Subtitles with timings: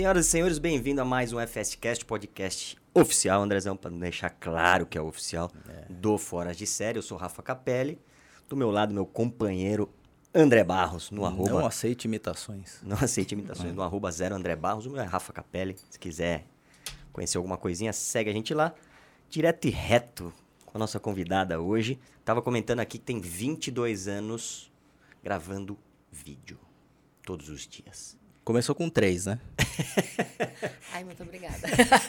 [0.00, 4.96] Senhoras e senhores, bem-vindo a mais um FSCast, podcast oficial, Andrezão, para deixar claro que
[4.96, 5.92] é oficial, é.
[5.92, 6.96] do Fora de Série.
[6.96, 8.00] Eu sou Rafa Capelli,
[8.48, 9.92] do meu lado, meu companheiro
[10.34, 11.50] André Barros, no arroba...
[11.50, 12.80] Não aceite imitações.
[12.82, 15.76] Não aceite imitações, no arroba zero André Barros, o meu é Rafa Capelli.
[15.90, 16.46] Se quiser
[17.12, 18.72] conhecer alguma coisinha, segue a gente lá.
[19.28, 20.32] Direto e reto
[20.64, 22.00] com a nossa convidada hoje.
[22.24, 24.72] Tava comentando aqui que tem 22 anos
[25.22, 25.76] gravando
[26.10, 26.58] vídeo
[27.22, 28.18] todos os dias.
[28.50, 29.38] Começou com três, né?
[30.92, 31.56] Ai, muito obrigada.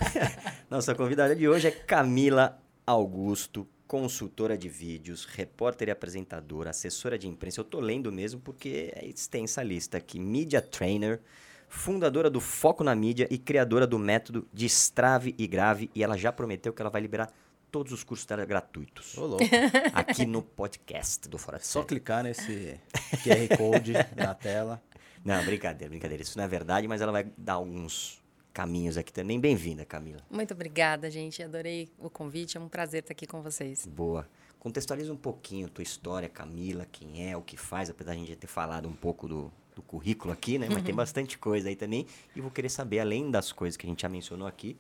[0.72, 7.28] Nossa convidada de hoje é Camila Augusto, consultora de vídeos, repórter e apresentadora, assessora de
[7.28, 7.60] imprensa.
[7.60, 10.20] Eu tô lendo mesmo porque é extensa a lista aqui.
[10.20, 11.22] Media trainer,
[11.70, 15.92] fundadora do Foco na Mídia e criadora do método de Strave e Grave.
[15.94, 17.32] E ela já prometeu que ela vai liberar
[17.72, 19.16] todos os cursos dela gratuitos.
[19.16, 19.46] Ô, louco.
[19.94, 22.80] Aqui no podcast do Fora de Só clicar nesse
[23.24, 24.82] QR Code na tela.
[25.24, 26.24] Não, brincadeira, brincadeira.
[26.24, 28.22] Isso não é verdade, mas ela vai dar alguns
[28.54, 29.40] caminhos aqui também.
[29.40, 30.22] Bem-vinda, Camila.
[30.30, 31.42] Muito obrigada, gente.
[31.44, 32.58] Adorei o convite.
[32.58, 33.86] É um prazer estar aqui com vocês.
[33.86, 34.28] Boa.
[34.60, 38.20] Contextualiza um pouquinho a tua história, Camila, quem é, o que faz, apesar de a
[38.20, 40.68] gente já ter falado um pouco do, do currículo aqui, né?
[40.68, 40.84] Mas uhum.
[40.84, 42.06] tem bastante coisa aí também.
[42.36, 44.78] E vou querer saber, além das coisas que a gente já mencionou aqui,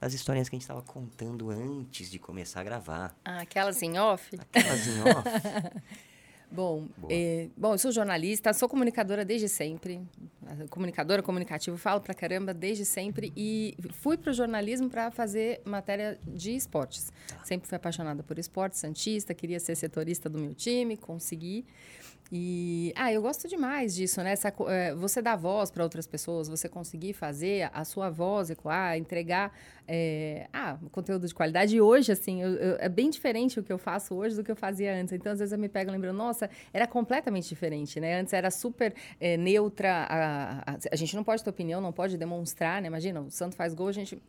[0.00, 3.14] das historinhas que a gente estava contando antes de começar a gravar.
[3.24, 4.36] Ah, aquelas em off?
[4.36, 5.28] Aquelas em off.
[6.52, 10.00] Bom, é, bom, eu sou jornalista, sou comunicadora desde sempre.
[10.68, 13.32] Comunicadora, comunicativa, falo pra caramba desde sempre.
[13.36, 17.12] E fui pro jornalismo para fazer matéria de esportes.
[17.28, 17.44] Tá.
[17.44, 21.64] Sempre fui apaixonada por esporte, santista, queria ser setorista do meu time, consegui.
[22.32, 24.32] E ah, eu gosto demais disso, né?
[24.32, 28.96] Essa, é, você dar voz para outras pessoas, você conseguir fazer a sua voz ecoar,
[28.96, 29.52] entregar
[29.88, 31.74] é, ah, conteúdo de qualidade.
[31.74, 34.50] E hoje, assim, eu, eu, é bem diferente o que eu faço hoje do que
[34.50, 35.12] eu fazia antes.
[35.12, 38.20] Então, às vezes eu me pego lembrando, nossa, era completamente diferente, né?
[38.20, 40.06] Antes era super é, neutra.
[40.08, 42.86] A, a, a, gente não pode ter opinião, não pode demonstrar, né?
[42.86, 44.22] Imagina, o Santo faz gol, a gente.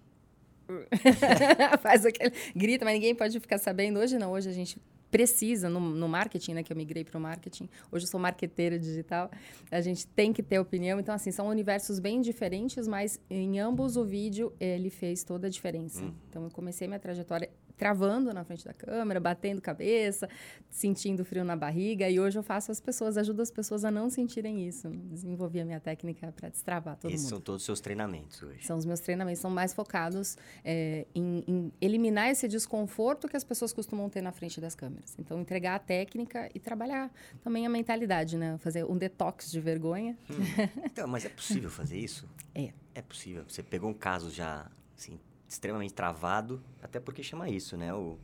[1.84, 2.34] faz aquele.
[2.56, 4.00] grita, mas ninguém pode ficar sabendo.
[4.00, 4.80] Hoje não, hoje a gente
[5.12, 6.64] precisa no, no marketing, né?
[6.64, 7.70] Que eu migrei para o marketing.
[7.92, 9.30] Hoje eu sou marqueteira digital.
[9.70, 11.00] A gente tem que ter opinião.
[11.00, 15.50] Então, assim, são universos bem diferentes, mas em ambos o vídeo ele fez toda a
[15.50, 16.02] diferença.
[16.02, 16.14] Hum.
[16.30, 17.50] Então, eu comecei minha trajetória
[17.82, 20.30] travando na frente da câmera, batendo cabeça,
[20.70, 22.08] sentindo frio na barriga.
[22.08, 24.88] E hoje eu faço as pessoas, ajudo as pessoas a não sentirem isso.
[24.88, 27.30] Desenvolvi a minha técnica para destravar todo Esses mundo.
[27.32, 28.64] são todos os seus treinamentos hoje?
[28.64, 33.44] São os meus treinamentos, são mais focados é, em, em, eliminar esse desconforto que as
[33.44, 35.16] pessoas costumam ter na frente das câmeras.
[35.18, 37.12] Então, entregar a técnica e trabalhar
[37.44, 38.60] também a mentalidade, né?
[38.60, 40.16] Fazer um detox de vergonha.
[40.30, 40.36] Hum.
[40.92, 42.30] Então, mas é possível fazer isso?
[42.54, 42.74] É.
[42.94, 43.44] É possível.
[43.48, 45.18] Você pegou um caso já, assim,
[45.54, 47.94] extremamente travado, até porque chama isso, né?
[47.94, 48.18] O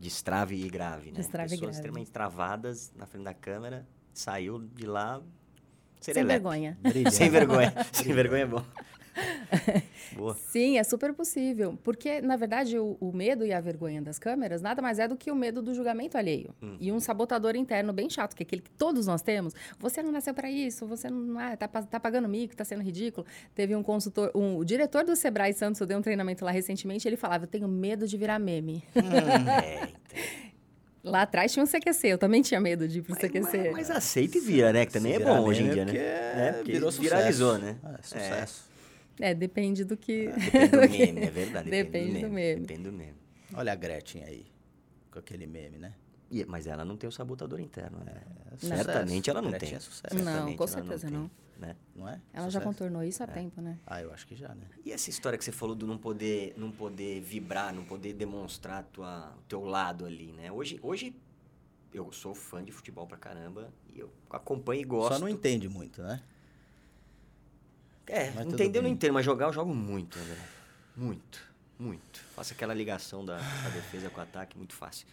[0.00, 1.18] destrave e grave, né?
[1.18, 1.76] Destrave Pessoas grave.
[1.76, 5.22] extremamente travadas na frente da câmera, saiu de lá
[6.00, 6.76] sem vergonha.
[7.12, 7.72] Sem vergonha.
[7.92, 8.64] Sem vergonha é bom.
[10.16, 10.34] Boa.
[10.34, 11.78] Sim, é super possível.
[11.82, 15.16] Porque, na verdade, o, o, medo e a vergonha das câmeras nada mais é do
[15.16, 16.54] que o medo do julgamento alheio.
[16.62, 16.76] Hum.
[16.80, 19.54] E um sabotador interno bem chato, que é aquele que todos nós temos.
[19.78, 23.26] Você não nasceu para isso, você não ah, tá, tá pagando mico, tá sendo ridículo.
[23.54, 27.06] Teve um consultor, um, o diretor do Sebrae Santos, eu dei um treinamento lá recentemente,
[27.06, 28.82] ele falava: Eu tenho medo de virar meme.
[29.02, 29.88] Hum, é,
[31.04, 33.58] Lá atrás tinha um CQC, eu também tinha medo de ir pro mas, CQC.
[33.58, 34.86] Mas, mas aceita e vira, né?
[34.86, 35.96] Que também é bom hoje em dia, né?
[35.96, 37.76] É, porque virou viralizou, né?
[37.82, 38.71] Ah, é sucesso.
[39.20, 40.28] É, depende do que.
[40.28, 41.70] Ah, depende do meme, é verdade.
[41.70, 42.60] Depende, depende do, do, meme.
[42.60, 43.18] Depende do meme.
[43.54, 44.46] Olha a Gretchen aí,
[45.10, 45.94] com aquele meme, né?
[46.30, 48.22] E, mas ela não tem o sabotador interno, né?
[48.50, 49.76] É, Certamente ela não Gretchen tem.
[49.76, 50.24] É sucesso.
[50.24, 51.22] Não, com certeza não.
[51.22, 51.30] não.
[51.58, 51.76] Né?
[51.94, 52.20] Não é?
[52.32, 52.50] Ela sucesso?
[52.50, 53.28] já contornou isso há é.
[53.28, 53.78] tempo, né?
[53.86, 54.66] Ah, eu acho que já, né?
[54.84, 58.82] E essa história que você falou do não poder, não poder vibrar, não poder demonstrar
[58.84, 60.50] tua, o teu lado ali, né?
[60.50, 61.14] Hoje, hoje
[61.92, 65.14] eu sou fã de futebol pra caramba e eu acompanho e gosto.
[65.14, 66.22] Só não entende muito, né?
[68.06, 70.36] É, mas entender não entendo, mas jogar eu jogo muito, André.
[70.96, 71.40] Muito,
[71.78, 72.20] muito.
[72.34, 75.06] Faço aquela ligação da, da defesa com o ataque, muito fácil.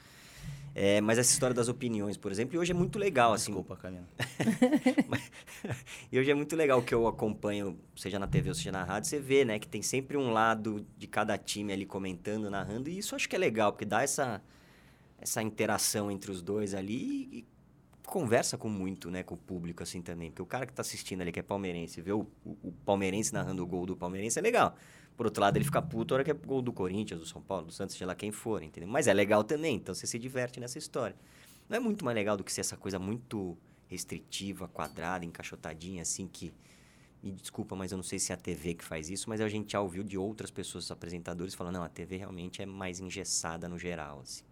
[0.75, 3.51] É, mas essa história das opiniões, por exemplo, e hoje é muito legal, assim.
[3.51, 4.05] Desculpa, Camila.
[6.11, 9.09] e hoje é muito legal que eu acompanho, seja na TV ou seja na rádio,
[9.09, 12.99] você vê, né, que tem sempre um lado de cada time ali comentando, narrando, e
[12.99, 14.41] isso eu acho que é legal, porque dá essa,
[15.19, 17.45] essa interação entre os dois ali e
[18.09, 20.29] conversa com muito, né, com o público, assim, também.
[20.31, 23.31] Porque o cara que está assistindo ali, que é palmeirense, vê o, o, o, palmeirense
[23.33, 24.75] narrando o gol do palmeirense, é legal.
[25.15, 27.41] Por outro lado, ele fica puto a hora que é gol do Corinthians, do São
[27.41, 28.89] Paulo, do Santos, seja lá quem for, entendeu?
[28.89, 31.15] Mas é legal também, então você se diverte nessa história.
[31.67, 33.57] Não é muito mais legal do que ser essa coisa muito
[33.87, 36.53] restritiva, quadrada, encaixotadinha, assim, que...
[37.21, 39.49] Me desculpa, mas eu não sei se é a TV que faz isso, mas a
[39.49, 43.67] gente já ouviu de outras pessoas, apresentadores, falando, não, a TV realmente é mais engessada
[43.67, 44.45] no geral, assim.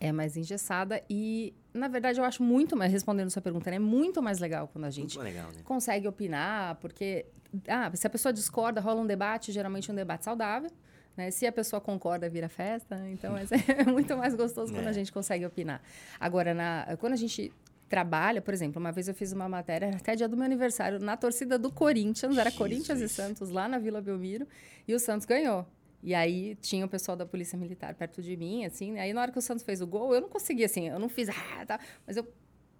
[0.00, 3.76] É mais engessada e, na verdade, eu acho muito mais, respondendo sua pergunta, né?
[3.76, 5.60] É muito mais legal quando a gente legal, né?
[5.62, 7.26] consegue opinar, porque
[7.68, 10.70] ah, se a pessoa discorda, rola um debate, geralmente um debate saudável.
[11.16, 11.30] Né?
[11.30, 12.96] Se a pessoa concorda, vira festa.
[13.10, 14.88] Então é muito mais gostoso quando É.
[14.88, 15.82] a gente consegue opinar.
[16.18, 17.52] Agora, na, quando a gente
[17.88, 20.98] trabalha, por exemplo, uma vez eu fiz uma matéria, era até dia do meu aniversário,
[21.00, 23.12] na torcida do Corinthians, era Corinthians e Jesus.
[23.12, 24.46] Santos, lá na Vila Belmiro,
[24.86, 25.66] e o Santos ganhou.
[26.02, 29.00] E aí tinha o pessoal da Polícia Militar perto de mim, assim, né?
[29.02, 31.08] aí na hora que o Santos fez o gol, eu não consegui, assim, eu não
[31.08, 32.26] fiz, ah, tá, mas eu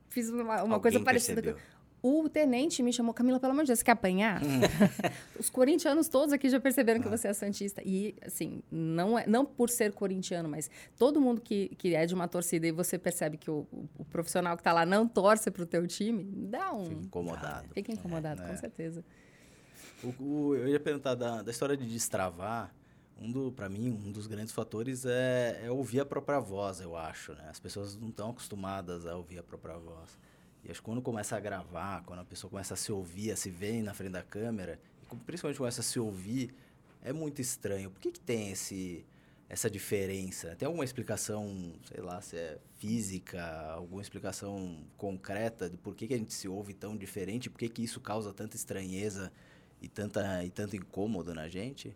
[0.08, 1.42] fiz uma, uma coisa parecida.
[1.42, 1.62] percebeu.
[2.02, 4.40] O tenente me chamou, Camila, pelo amor de Deus, você quer apanhar?
[5.38, 7.82] Os corintianos todos aqui já perceberam que você é santista.
[7.84, 12.14] E, assim, não, é, não por ser corintiano, mas todo mundo que, que é de
[12.14, 15.50] uma torcida e você percebe que o, o- o profissional que está lá não torce
[15.50, 16.86] pro teu time, dá um...
[16.86, 17.68] Fico incomodado.
[17.74, 18.56] Fica incomodado, É, com né?
[18.56, 19.04] certeza.
[20.02, 22.74] O- o- eu ia perguntar da, da história de destravar.
[23.20, 26.96] Um do, para mim, um dos grandes fatores é, é ouvir a própria voz, eu
[26.96, 27.34] acho.
[27.34, 27.46] Né?
[27.50, 30.18] As pessoas não estão acostumadas a ouvir a própria voz.
[30.64, 33.36] E acho que quando começa a gravar, quando a pessoa começa a se ouvir, a
[33.36, 36.54] se ver na frente da câmera, e principalmente começa a se ouvir,
[37.02, 37.90] é muito estranho.
[37.90, 39.04] Por que, que tem esse,
[39.48, 40.56] essa diferença?
[40.56, 46.14] Tem alguma explicação, sei lá, se é física, alguma explicação concreta de por que, que
[46.14, 47.50] a gente se ouve tão diferente?
[47.50, 49.30] Por que, que isso causa tanta estranheza
[49.80, 51.94] e, tanta, e tanto incômodo na gente?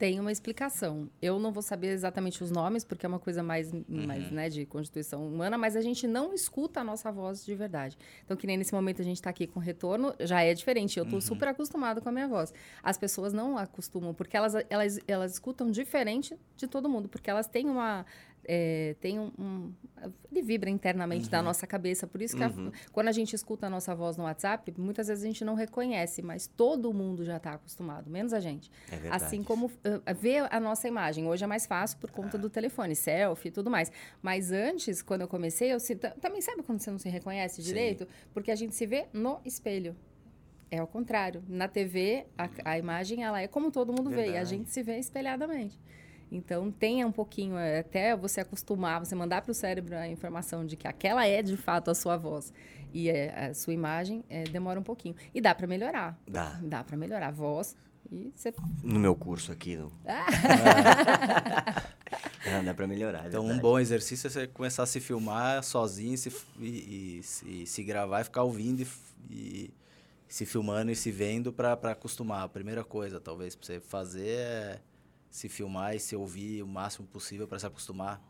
[0.00, 1.10] Tem uma explicação.
[1.20, 4.64] Eu não vou saber exatamente os nomes, porque é uma coisa mais, mais né, de
[4.64, 7.98] constituição humana, mas a gente não escuta a nossa voz de verdade.
[8.24, 10.98] Então, que nem nesse momento a gente está aqui com retorno, já é diferente.
[10.98, 12.50] Eu estou super acostumado com a minha voz.
[12.82, 17.46] As pessoas não acostumam, porque elas, elas, elas escutam diferente de todo mundo, porque elas
[17.46, 18.06] têm uma.
[18.52, 19.72] É, tem um, um-
[20.32, 22.06] Ele vibra internamente da nossa cabeça.
[22.06, 22.72] Por isso que a- Uhum.
[22.90, 26.20] quando a gente escuta a nossa voz no WhatsApp, muitas vezes a gente não reconhece,
[26.22, 28.70] mas todo mundo já está acostumado, menos a gente.
[28.90, 29.24] É verdade.
[29.24, 29.70] Assim como uh,
[30.18, 31.26] ver a nossa imagem.
[31.28, 33.92] Hoje é mais fácil por conta do telefone, selfie e tudo mais.
[34.22, 37.56] Mas antes, quando eu comecei, eu se- ta- também sabe quando você não se reconhece
[37.62, 37.68] Sim.
[37.68, 38.08] direito?
[38.32, 39.94] Porque a gente se vê no espelho.
[40.72, 41.42] É ao contrário.
[41.48, 44.48] Na TV, a, a imagem ela é como todo mundo vê, e a Verdade.
[44.50, 45.78] gente se vê espelhadamente.
[46.30, 50.64] Então, tenha um pouquinho, é, até você acostumar, você mandar para o cérebro a informação
[50.64, 52.52] de que aquela é de fato a sua voz
[52.92, 55.14] e é, a sua imagem, é, demora um pouquinho.
[55.34, 56.18] E dá para melhorar.
[56.28, 56.58] Dá.
[56.62, 57.76] Dá para melhorar a voz.
[58.10, 59.92] E você No meu curso aqui, no...
[60.06, 60.26] Ah,
[62.64, 63.24] dá pra melhorar.
[63.24, 67.22] é Então, um bom exercício é você começar a se filmar sozinho se, e, e
[67.22, 68.86] se, se gravar e ficar ouvindo e,
[69.30, 69.70] e
[70.26, 72.42] se filmando e se vendo para acostumar.
[72.42, 74.80] A primeira coisa, talvez, para você fazer é
[75.30, 78.20] se filmar e se ouvir o máximo possível para se acostumar.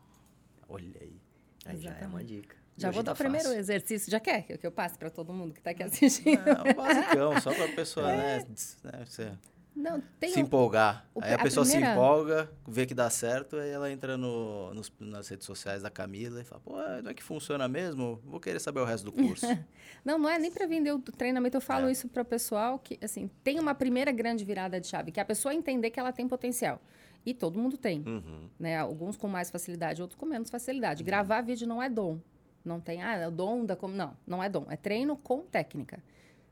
[0.69, 1.19] Olha aí.
[1.65, 2.27] Aí já é uma Exatamente.
[2.27, 2.55] dica.
[2.77, 3.59] Já vou dar tá o primeiro fácil.
[3.59, 4.09] exercício.
[4.11, 6.41] Já quer que eu passe para todo mundo que está aqui assistindo?
[6.45, 9.31] Não, basicão, só para a pessoa né, des- né, você
[9.75, 11.05] Não, tem se um- empolgar.
[11.15, 14.17] o- aí a a pessoa se primeira- empolga, vê que dá certo, aí ela entra
[14.17, 18.19] no, nos- nas redes sociais da Camila e fala, pô, não é que funciona mesmo?
[18.25, 19.45] Vou querer saber o resto do curso.
[20.03, 21.57] Não, não é nem para vender o treinamento.
[21.57, 21.91] Eu falo É.
[21.91, 25.23] isso para o pessoal que, assim, tem uma primeira grande virada de chave, que é
[25.23, 26.81] a pessoa entender que ela tem potencial.
[27.23, 28.49] E todo mundo tem, Uhum.
[28.59, 28.79] né?
[28.79, 31.03] Alguns com mais facilidade, outros com menos facilidade.
[31.03, 32.19] Gravar vídeo não é dom.
[32.65, 33.75] Não tem, ah, é o dom da...
[33.75, 34.65] como Não, não é dom.
[34.69, 36.01] É treino com técnica.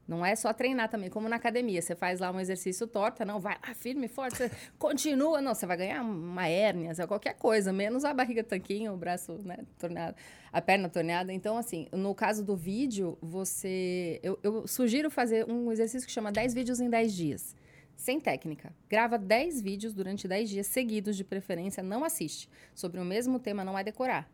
[0.10, 1.80] Não é só treinar também, como na academia.
[1.80, 5.40] Você faz lá um exercício torta, não, vai firme, forte, você continua.
[5.40, 9.60] Não, você vai ganhar uma hérnia, qualquer coisa, menos a barriga tanquinho, o braço né,
[9.78, 10.18] torneado,
[10.52, 11.32] a perna torneada.
[11.32, 14.20] Então, assim, no caso do vídeo, você...
[14.24, 17.56] Eu, eu sugiro fazer um exercício que chama 10 vídeos em 10 dias.
[17.96, 18.74] Sem técnica.
[18.90, 22.50] Grava 10 vídeos durante 10 dias seguidos, de preferência, não assiste.
[22.74, 24.28] Sobre o mesmo tema, não vai decorar.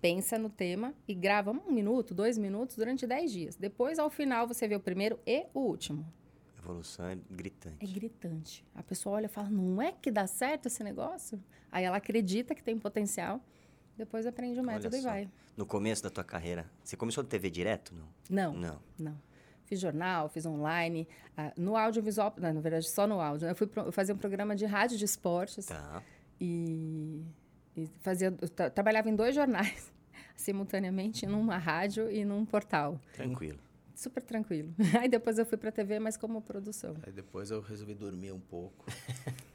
[0.00, 3.56] Pensa no tema e grava um minuto, dois minutos durante 10 dias.
[3.56, 6.06] Depois, ao final, você vê o primeiro e o último.
[6.58, 7.76] Evolução é gritante.
[7.80, 8.64] É gritante.
[8.74, 11.42] A pessoa olha e fala: não é que dá certo esse negócio?
[11.70, 13.40] Aí ela acredita que tem potencial,
[13.96, 15.28] depois aprende o método e vai.
[15.56, 17.94] No começo da tua carreira, você começou na TV direto?
[17.94, 18.52] Não.
[18.52, 18.80] Não, Não.
[18.98, 19.26] não.
[19.64, 21.08] Fiz jornal, fiz online.
[21.36, 23.48] ah, no audiovisual, não, na verdade, só no áudio.
[23.48, 25.66] Eu fui pro, fazer um programa de rádio de esportes.
[25.66, 26.02] Tá.
[26.40, 27.24] E,
[27.76, 28.32] e fazia,
[28.74, 29.92] trabalhava em dois jornais,
[30.36, 33.00] simultaneamente, numa rádio e num portal.
[33.12, 33.58] Tranquilo.
[33.94, 34.74] Super tranquilo.
[35.00, 36.94] Aí depois eu fui para TV, mas como produção.
[37.02, 38.84] Aí depois eu resolvi dormir um pouco.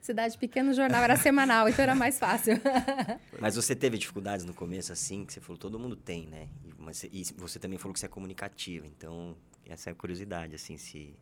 [0.00, 2.54] Cidade pequena, o jornal era semanal, então era mais fácil.
[3.38, 6.48] Mas você teve dificuldades no começo, assim, que você falou, todo mundo tem, né?
[6.64, 9.94] E, mas, você- e você também falou que você é comunicativa, então essa é a
[9.94, 11.14] curiosidade, assim, se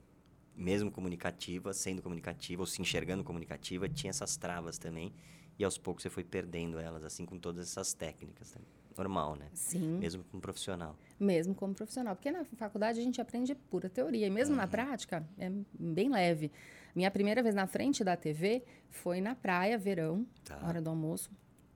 [0.57, 5.13] mesmo comunicativa, sendo comunicativa ou se enxergando comunicativa, tinha essas travas também,
[5.59, 8.55] e aos poucos você foi perdendo elas, assim, com todas essas técnicas.
[8.55, 8.61] Né?
[8.97, 9.47] Normal, né?
[9.55, 10.97] Sim, Mesmo como profissional.
[11.19, 12.15] mesmo como profissional.
[12.15, 16.53] Porque na faculdade a gente aprende pura teoria, e mesmo na prática é bem leve.
[16.95, 20.61] Minha primeira vez na frente da TV foi na praia, verão, Tá.
[20.67, 21.31] hora do almoço.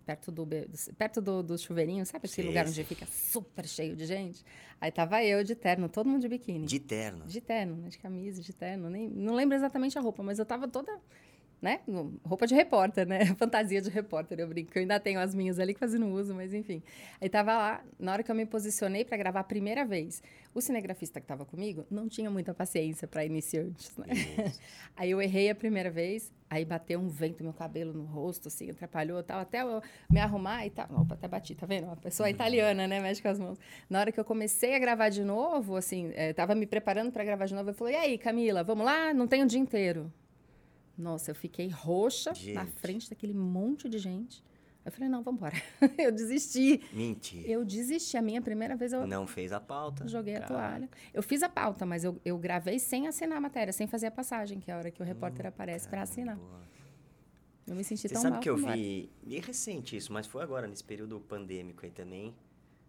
[0.05, 0.47] perto do,
[0.97, 4.45] perto do, do chuveirinho, sabe aquele Sim, lugar onde fica super cheio de gente?
[4.81, 6.65] Aí tava eu de terno, todo mundo de biquíni.
[6.65, 7.25] De terno.
[7.27, 7.89] De terno, né?
[7.89, 8.89] De camisa, de terno.
[8.89, 10.97] Nem, não lembro exatamente a roupa, mas eu tava toda,
[11.61, 11.81] né?
[12.25, 13.25] Roupa de repórter, né?
[13.37, 14.71] Fantasia de repórter, eu brinco.
[14.75, 16.83] Eu ainda tenho as minhas ali que quase não uso, mas enfim.
[17.21, 20.23] Aí tava lá, na hora que eu me posicionei para gravar a primeira vez,
[20.55, 24.07] o cinegrafista que tava comigo não tinha muita paciência para iniciantes, né?
[24.97, 28.49] Aí eu errei a primeira vez, aí bateu um vento no meu cabelo, no rosto,
[28.49, 30.87] assim, atrapalhou e tal, até eu me arrumar e tal.
[30.91, 31.85] Opa, até bati, tá vendo?
[31.85, 32.99] Uma pessoa italiana, né?
[33.01, 33.59] Mexe com as mãos.
[33.91, 37.25] Na hora que eu comecei a gravar de novo, assim, eh, tava me preparando para
[37.25, 39.13] gravar de novo, eu falei, e aí, Camila, vamos lá?
[39.13, 40.11] Não tem o dia inteiro.
[40.97, 42.73] Nossa, eu fiquei roxa na Gente.
[42.81, 44.43] frente daquele monte de gente.
[44.85, 45.57] Eu falei, não, vamos embora.
[45.99, 46.81] eu desisti.
[46.93, 47.49] Mentira.
[47.49, 48.17] Eu desisti.
[48.17, 50.07] A minha primeira vez eu, Não fez a pauta.
[50.07, 50.91] Joguei a Cara, toalha.
[51.13, 54.11] Eu fiz a pauta, mas eu, eu gravei sem assinar a matéria, sem fazer a
[54.13, 56.37] passagem, que é a hora que o repórter aparece para assinar.
[56.37, 56.61] boa.
[57.67, 60.25] Eu me senti Você tão sabe mal que eu vi, e é recente isso, mas
[60.25, 62.33] foi agora, nesse período pandêmico aí também.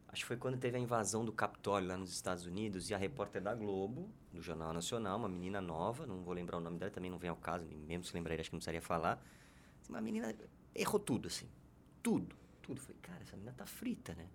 [0.08, 2.98] Acho que foi quando teve a invasão do Capitólio lá nos Estados Unidos e a
[2.98, 6.92] repórter da Globo, do Jornal Nacional, uma menina nova, não vou lembrar o nome dela,
[6.92, 9.24] também não vem ao caso, nem mesmo se lembraria, acho que não precisaria falar.
[9.90, 10.34] Uma menina
[10.74, 11.48] errou tudo, assim.
[12.02, 12.80] Tudo, tudo.
[12.80, 14.28] Falei, cara, essa menina tá frita, né?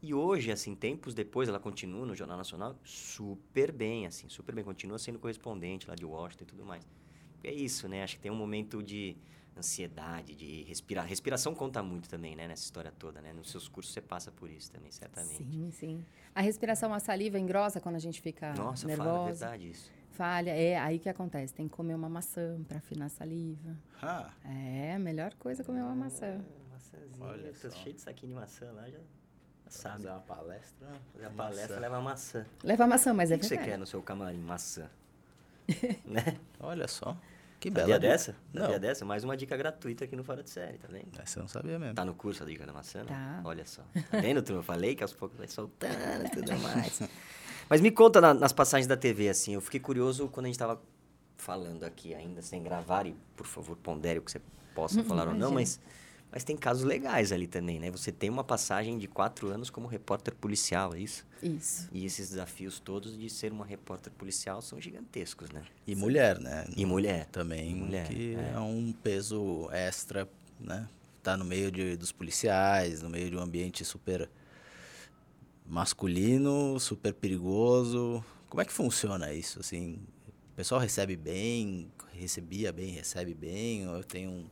[0.00, 4.64] E hoje, assim, tempos depois, ela continua no Jornal Nacional super bem, assim, super bem.
[4.64, 6.86] Continua sendo correspondente lá de Washington e tudo mais.
[7.42, 8.04] É isso, né?
[8.04, 9.16] Acho que tem um momento de
[9.58, 11.04] ansiedade, de respirar.
[11.06, 12.46] Respiração conta muito também, né?
[12.48, 13.32] Nessa história toda, né?
[13.32, 15.36] Nos seus cursos você passa por isso também, certamente.
[15.44, 16.04] Sim, sim.
[16.34, 19.24] A respiração, a saliva engrossa quando a gente fica Nossa, fala, é nervosa.
[19.46, 19.90] verdade isso.
[20.12, 20.50] falha.
[20.50, 21.52] É aí que acontece.
[21.54, 23.76] Tem que comer uma maçã para afinar a saliva.
[24.02, 26.40] Ah, É, a melhor coisa é comer uma maçã.
[26.72, 27.26] Maçãzinha.
[27.26, 27.76] Olha tô só.
[27.78, 28.98] cheio de saquinho de maçã lá, já,
[29.68, 29.96] sabe.
[29.96, 30.88] fazer uma palestra.
[31.12, 31.80] Fazer a de palestra, maçã.
[31.80, 32.46] leva maçã.
[32.62, 34.38] Leva maçã, mas O é que, que você quer no seu camarim?
[34.38, 34.88] Maçã.
[36.06, 36.38] né?
[36.60, 37.16] Olha só.
[37.60, 38.12] Que Sabia bela dica.
[38.12, 38.36] dessa?
[38.54, 38.78] Sabia Não.
[38.78, 39.04] dessa?
[39.04, 41.08] Mais uma dica gratuita aqui no Fora de Série, tá vendo?
[41.20, 41.94] Essa eu não sabia mesmo.
[41.94, 43.06] Tá no curso a dica da maçã, né?
[43.08, 43.40] Tá.
[43.44, 43.82] Olha só.
[44.10, 44.60] Tá vendo, turma?
[44.60, 47.00] Eu falei que aos poucos vai soltando e tudo mais.
[47.68, 49.54] Mas me conta na- nas passagens da TV, assim.
[49.54, 50.80] Eu fiquei curioso quando a gente tava
[51.36, 53.06] falando aqui ainda, sem gravar.
[53.06, 54.40] E, por favor, pondere o que você
[54.74, 55.50] possa falar ou não.
[55.50, 55.80] Mas,
[56.30, 57.90] mas tem casos legais ali também, né?
[57.90, 61.26] Você tem uma passagem de quatro anos como repórter policial, é isso?
[61.42, 61.88] Isso.
[61.90, 65.62] E esses desafios todos de ser uma repórter policial são gigantescos, né?
[65.86, 66.66] E mulher, né?
[66.76, 67.26] E mulher.
[67.26, 68.52] Também, E mulher, que é.
[68.54, 68.58] é.
[68.58, 70.28] um peso extra,
[70.60, 70.88] né?
[71.22, 74.28] Tá no meio de, dos policiais, no meio de um ambiente super
[75.66, 78.24] masculino, super perigoso.
[78.48, 79.98] Como é que funciona isso, assim?
[80.52, 84.46] O pessoal recebe bem, recebia bem, recebe bem, ou tem um...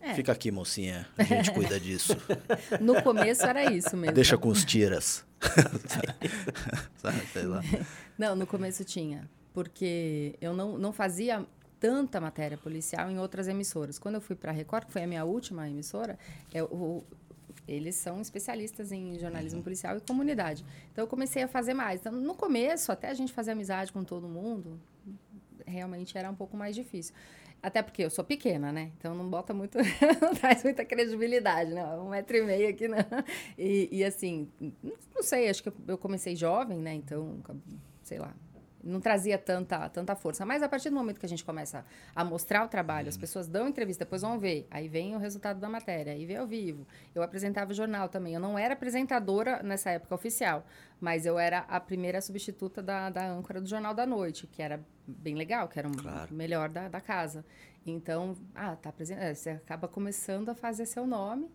[0.00, 0.14] É.
[0.14, 2.16] Fica aqui, mocinha, a gente cuida disso.
[2.80, 4.14] No começo era isso mesmo.
[4.14, 5.24] Deixa com os tiras.
[7.32, 7.62] Sei lá.
[8.16, 9.28] Não, no começo tinha.
[9.52, 11.44] Porque eu não, não fazia
[11.80, 13.98] tanta matéria policial em outras emissoras.
[13.98, 16.18] Quando eu fui para a Record, que foi a minha última emissora,
[16.52, 17.04] é, o,
[17.66, 20.64] eles são especialistas em jornalismo policial e comunidade.
[20.92, 22.00] Então, eu comecei a fazer mais.
[22.00, 24.80] Então, no começo, até a gente fazer amizade com todo mundo,
[25.66, 27.14] realmente era um pouco mais difícil.
[27.62, 28.92] Até porque eu sou pequena, né?
[28.96, 29.78] Então não bota muito,
[30.22, 31.84] não traz muita credibilidade, né?
[31.96, 32.98] Um metro e meio aqui, não.
[33.56, 34.48] E, e assim,
[35.14, 36.94] não sei, acho que eu comecei jovem, né?
[36.94, 37.40] Então,
[38.02, 38.32] sei lá,
[38.82, 40.44] não trazia tanta, tanta força.
[40.46, 43.46] Mas a partir do momento que a gente começa a mostrar o trabalho, as pessoas
[43.48, 46.86] dão entrevista, depois vão ver, aí vem o resultado da matéria, aí vem ao vivo.
[47.14, 48.34] Eu apresentava o jornal também.
[48.34, 50.64] Eu não era apresentadora nessa época oficial,
[51.00, 54.80] mas eu era a primeira substituta da, da âncora do Jornal da Noite, que era
[55.06, 56.32] bem legal, que era um Claro.
[56.34, 57.44] melhor da, da casa.
[57.86, 59.24] Então, ah, tá apresentando.
[59.24, 61.50] é, Você acaba começando a fazer seu nome.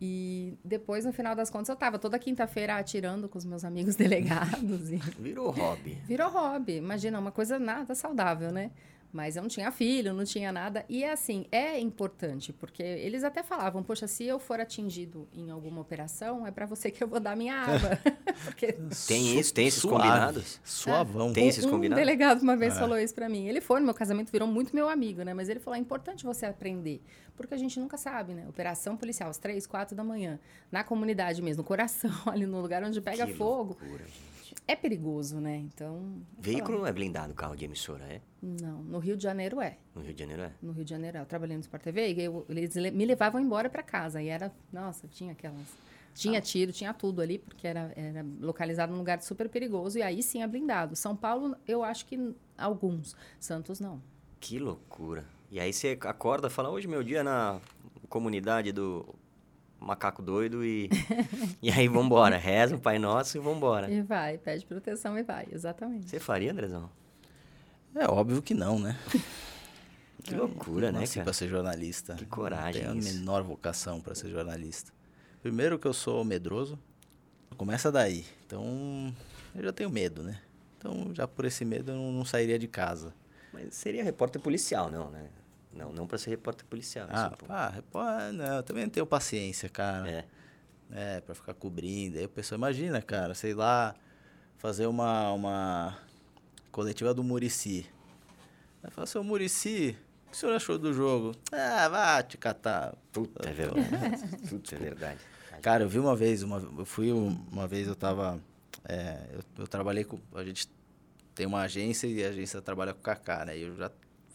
[0.00, 3.94] E depois, no final das contas, eu tava toda quinta-feira atirando com os meus amigos
[3.96, 4.90] delegados.
[4.90, 5.98] E Virou hobby.
[6.06, 6.76] virou hobby.
[6.76, 8.70] Imagina, uma coisa nada saudável, né?
[9.12, 10.84] Mas eu não tinha filho, não tinha nada.
[10.88, 15.50] E é assim, é importante, porque eles até falavam, poxa, se eu for atingido em
[15.50, 17.98] alguma operação, é para você que eu vou dar minha aba.
[18.44, 18.72] porque
[19.08, 19.52] Tem isso?
[19.52, 20.60] Tem esses Suave, combinados?
[20.64, 21.32] Suavão.
[21.32, 22.00] Tem esses um combinados?
[22.04, 23.48] delegado uma vez falou isso pra mim.
[23.48, 25.34] Ele foi no meu casamento, virou muito meu amigo, né?
[25.34, 27.02] Mas ele falou: é importante você aprender.
[27.36, 28.46] Porque a gente nunca sabe, né?
[28.48, 30.38] Operação policial, às três, quatro da manhã,
[30.70, 33.76] na comunidade mesmo, no coração, ali no lugar onde pega Que fogo.
[33.80, 34.29] loucura, gente.
[34.66, 35.56] É perigoso, né?
[35.56, 36.22] Então.
[36.38, 38.20] Veículo não é blindado, carro de emissora, é?
[38.42, 39.76] Não, no Rio de Janeiro é.
[39.94, 40.52] No Rio de Janeiro é?
[40.62, 41.20] No Rio de Janeiro, é.
[41.20, 44.22] eu trabalhei no Sport TV e eu- eles le- me levavam embora para casa.
[44.22, 45.60] E era, nossa, tinha aquelas.
[46.14, 46.42] Tinha Ah.
[46.42, 49.98] tiro, tinha tudo ali, porque era, era localizado num lugar super perigoso.
[49.98, 50.96] E aí sim é blindado.
[50.96, 53.14] São Paulo, eu acho que alguns.
[53.38, 54.02] Santos, não.
[54.40, 55.24] Que loucura.
[55.50, 57.60] E aí você acorda e fala, hoje meu dia é na
[58.08, 59.14] comunidade do
[59.80, 60.90] macaco doido e...
[61.62, 62.36] e aí vambora.
[62.36, 63.90] Reza o Pai Nosso e vambora.
[63.90, 66.10] E vai, pede proteção e vai, exatamente.
[66.10, 66.90] Você faria, Andrezão?
[67.94, 68.96] É óbvio que não, né?
[70.22, 71.24] Que loucura, né, Nasci cara?
[71.24, 72.14] para ser jornalista.
[72.14, 74.92] Que coragem Não tenho a menor vocação para ser jornalista.
[75.42, 76.78] Primeiro que eu sou medroso.
[77.56, 78.26] Começa daí.
[78.46, 79.14] Então,
[79.54, 80.38] eu já tenho medo, né?
[80.76, 83.14] Então, já por esse medo eu não, não sairia de casa.
[83.52, 85.28] Mas seria repórter policial, não, né?
[85.72, 87.06] Não, não pra ser repórter policial.
[87.10, 87.46] Ah, pô.
[87.46, 90.08] pá, repó- não, eu também não tenho paciência, cara.
[90.10, 90.24] É.
[90.92, 92.18] É, pra ficar cobrindo.
[92.18, 93.94] Aí o pessoal imagina, cara, sei lá,
[94.58, 95.98] fazer uma, uma
[96.72, 97.86] coletiva do Murici.
[98.82, 99.96] Aí fala, seu Murici,
[100.26, 101.32] o que o senhor achou do jogo?
[101.52, 102.94] Ah, vá te catar.
[103.12, 104.26] Puta, é verdade.
[104.50, 105.20] Puta, é verdade.
[105.62, 108.40] Cara, eu vi uma vez, uma, eu fui um- uma vez, eu tava.
[108.88, 110.18] é, eu, eu trabalhei com.
[110.34, 110.68] A gente
[111.34, 113.56] tem uma agência e a agência trabalha com o Kaká, né?
[113.56, 113.90] E eu já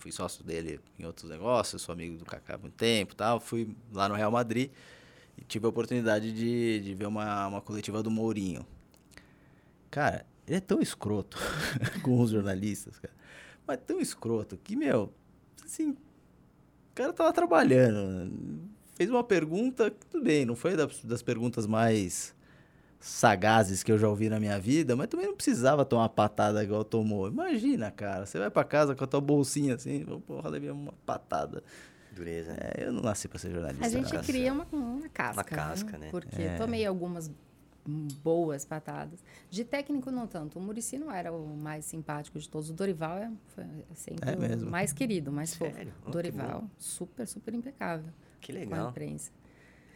[0.06, 3.40] fui sócio dele em outros negócios, sou amigo do Kaká há muito tempo tal.
[3.40, 4.70] Fui lá no Real Madrid
[5.36, 8.64] e tive a oportunidade de, de ver uma, uma coletiva do Mourinho.
[9.90, 11.40] Cara, ele é tão escroto
[12.04, 13.16] com os jornalistas, cara.
[13.66, 15.12] Mas tão escroto que, meu,
[15.64, 15.98] assim, o
[16.94, 18.32] cara tava trabalhando.
[18.94, 22.35] Fez uma pergunta, tudo bem, não foi das, das perguntas mais
[23.00, 26.84] sagazes que eu já ouvi na minha vida, mas também não precisava tomar patada igual
[26.84, 27.28] tomou.
[27.28, 31.64] Imagina, cara, você vai pra casa com a tua bolsinha assim, porra, levei uma patada.
[32.14, 32.54] Dureza.
[32.54, 32.58] né?
[32.78, 33.86] É, eu não nasci pra ser jornalista.
[33.86, 34.24] A gente cara.
[34.24, 35.34] cria uma, uma casca.
[35.36, 36.08] Uma casca, né?
[36.12, 36.56] Porque É.
[36.58, 37.30] tomei algumas
[38.24, 39.24] boas patadas.
[39.50, 40.58] De técnico, não tanto.
[40.58, 42.70] O Murici não era o mais simpático de todos.
[42.70, 45.76] O Dorival é, foi sempre É o mais querido, mais fofo.
[45.76, 45.94] Sério?
[45.98, 48.12] Oh, O que Dorival, super, super impecável
[48.42, 48.90] Que com a legal.
[48.90, 49.32] imprensa.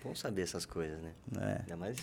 [0.04, 1.12] Bom saber essas coisas, né?
[1.40, 1.60] É.
[1.62, 1.98] Ainda mais.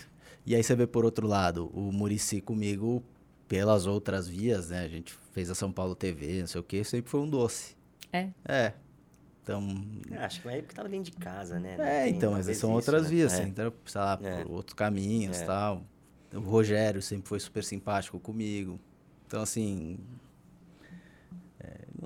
[0.45, 3.03] E aí você vê por outro lado, o Murici comigo,
[3.47, 4.83] pelas outras vias, né?
[4.83, 7.75] A gente fez a São Paulo TV, não sei o que, sempre foi um doce.
[8.13, 8.29] É.
[8.45, 8.73] É.
[9.43, 9.65] Então,
[10.11, 11.75] É, acho que uma época tava dentro de casa, né?
[11.79, 13.09] É, Tem então, mas são isso, outras né?
[13.09, 13.37] vias, É.
[13.37, 14.43] você entra, sei lá, É.
[14.43, 15.45] por outros caminhos e É.
[15.45, 15.83] tal.
[16.33, 18.79] O Rogério sempre foi super simpático comigo.
[19.25, 19.97] Então, assim.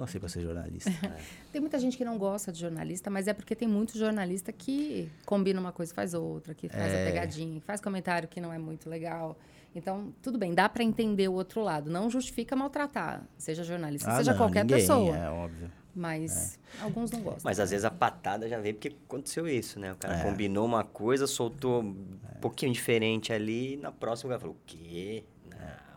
[0.01, 0.89] É, não nasci pra ser jornalista.
[1.51, 5.09] Tem muita gente que não gosta de jornalista, mas é porque tem muito jornalista que
[5.25, 7.01] combina uma coisa e faz outra, que faz É.
[7.03, 9.37] a pegadinha, que faz comentário que não é muito legal.
[9.73, 11.89] Então, tudo bem, dá para entender o outro lado.
[11.89, 15.15] Não justifica maltratar, seja jornalista, Ah, seja não, qualquer ninguém, pessoa.
[15.15, 15.71] É óbvio.
[15.93, 17.41] Mas alguns não gostam.
[17.43, 19.91] Mas às vezes a patada já veio porque aconteceu isso, né?
[19.91, 20.23] O cara É.
[20.23, 21.95] combinou uma coisa, soltou um
[22.41, 25.23] pouquinho diferente ali, e na próxima o cara falou, o quê?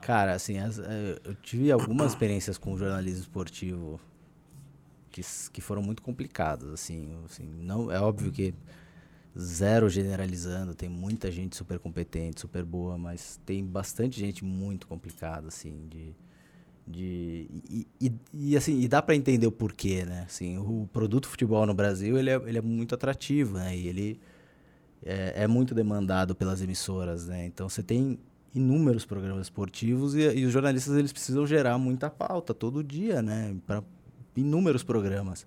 [0.05, 3.99] Cara, assim, as- eh, eu tive algumas experiências com jornalismo esportivo
[5.11, 8.53] que, que foram muito complicadas, assim, assim, não, é óbvio que
[9.39, 15.49] zero generalizando, tem muita gente super competente, super boa, mas tem bastante gente muito complicada,
[15.49, 16.15] assim, de...
[16.87, 20.25] de e, e- e, assim, e dá pra entender o porquê, né?
[20.27, 23.77] Assim, o produto futebol no Brasil, ele é, ele é muito atrativo, né?
[23.77, 24.21] E ele
[25.05, 27.47] é, é muito demandado pelas emissoras, né?
[27.47, 28.19] Então você tem
[28.55, 33.57] inúmeros programas esportivos e, e os jornalistas eles precisam gerar muita pauta todo dia, né?
[33.67, 33.83] Para
[34.37, 35.47] inúmeros programas.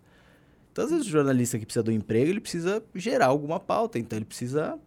[0.71, 4.17] Então às vezes o jornalista que precisa do emprego ele precisa gerar alguma pauta, então
[4.17, 4.77] ele precisa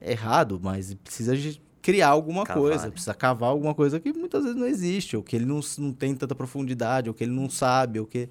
[0.00, 1.34] errado, mas precisa
[1.80, 2.90] criar alguma Cavar, coisa, né?
[2.90, 6.14] precisa cavar alguma coisa que muitas vezes não existe, ou que ele não, não tem
[6.14, 8.28] tanta profundidade, ou que ele não sabe, ou que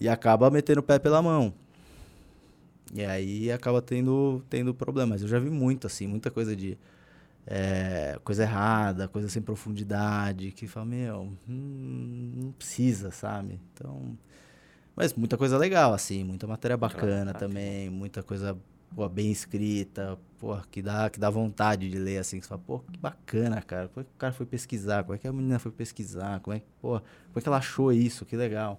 [0.00, 1.52] e acaba metendo o pé pela mão.
[2.94, 5.20] E aí acaba tendo, tendo problemas.
[5.20, 6.78] Eu já vi muito, assim, muita coisa de.
[7.50, 13.58] É, coisa errada, coisa sem profundidade, que fala, meu, hum, não precisa, sabe?
[13.72, 14.18] Então.
[14.94, 17.34] Mas muita coisa legal, assim, muita matéria bacana bacana.
[17.34, 18.58] também, muita coisa
[18.94, 22.60] pô, bem escrita, pô, que dá, que dá vontade de ler, assim, que você fala,
[22.66, 23.88] pô, que bacana, cara.
[23.88, 25.04] Como é que o cara foi pesquisar?
[25.04, 26.40] Como é que a menina foi pesquisar?
[26.40, 28.26] Como é que, pô, como é que ela achou isso?
[28.26, 28.78] Que legal.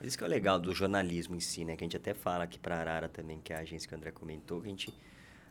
[0.00, 1.76] Isso que é o legal do jornalismo em si, né?
[1.76, 3.96] Que a gente até fala aqui para Arara também, que é a agência que o
[3.98, 4.94] André comentou, que a gente...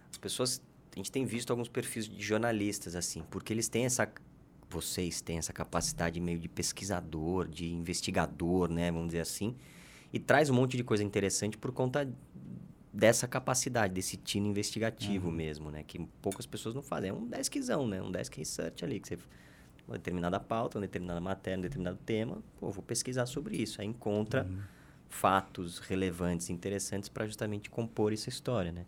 [0.09, 0.61] As pessoas...
[0.95, 4.11] A gente tem visto alguns perfis de jornalistas, assim, porque eles têm essa...
[4.69, 8.91] Vocês têm essa capacidade meio de pesquisador, de investigador, né?
[8.91, 9.55] Vamos dizer assim.
[10.11, 12.11] E traz um monte de coisa interessante por conta
[12.91, 15.83] dessa capacidade, desse tino investigativo mesmo, né?
[15.83, 17.11] Que poucas pessoas não fazem.
[17.11, 18.01] É um deskzão, né?
[18.01, 19.19] Um desk research ali, que você
[19.87, 23.81] uma determinada pauta, uma determinada matéria, um determinado tema, pô, vou pesquisar sobre isso.
[23.81, 24.47] Aí encontra
[25.07, 28.85] fatos relevantes, interessantes para justamente compor essa história, né?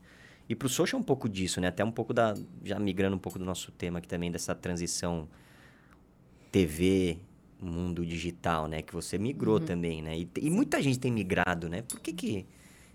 [0.49, 1.67] E para o social é um pouco disso, né?
[1.67, 2.33] Até um pouco da...
[2.63, 5.27] Já migrando um pouco do nosso tema aqui também, dessa transição
[6.51, 7.17] TV,
[7.59, 8.81] mundo digital, né?
[8.81, 10.17] Que você migrou também, né?
[10.17, 11.81] E, e muita gente tem migrado, né?
[11.81, 12.45] Por que que...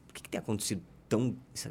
[0.07, 1.37] Por que que tem acontecido tão...
[1.55, 1.71] Essa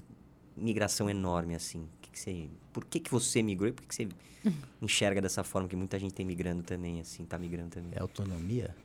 [0.56, 1.88] migração enorme assim?
[2.02, 4.08] Que que você, por que que você migrou e por que que você
[4.82, 7.26] enxerga dessa forma que muita gente tem migrando também, assim?
[7.26, 7.92] Tá migrando também.
[7.96, 8.76] É autonomia?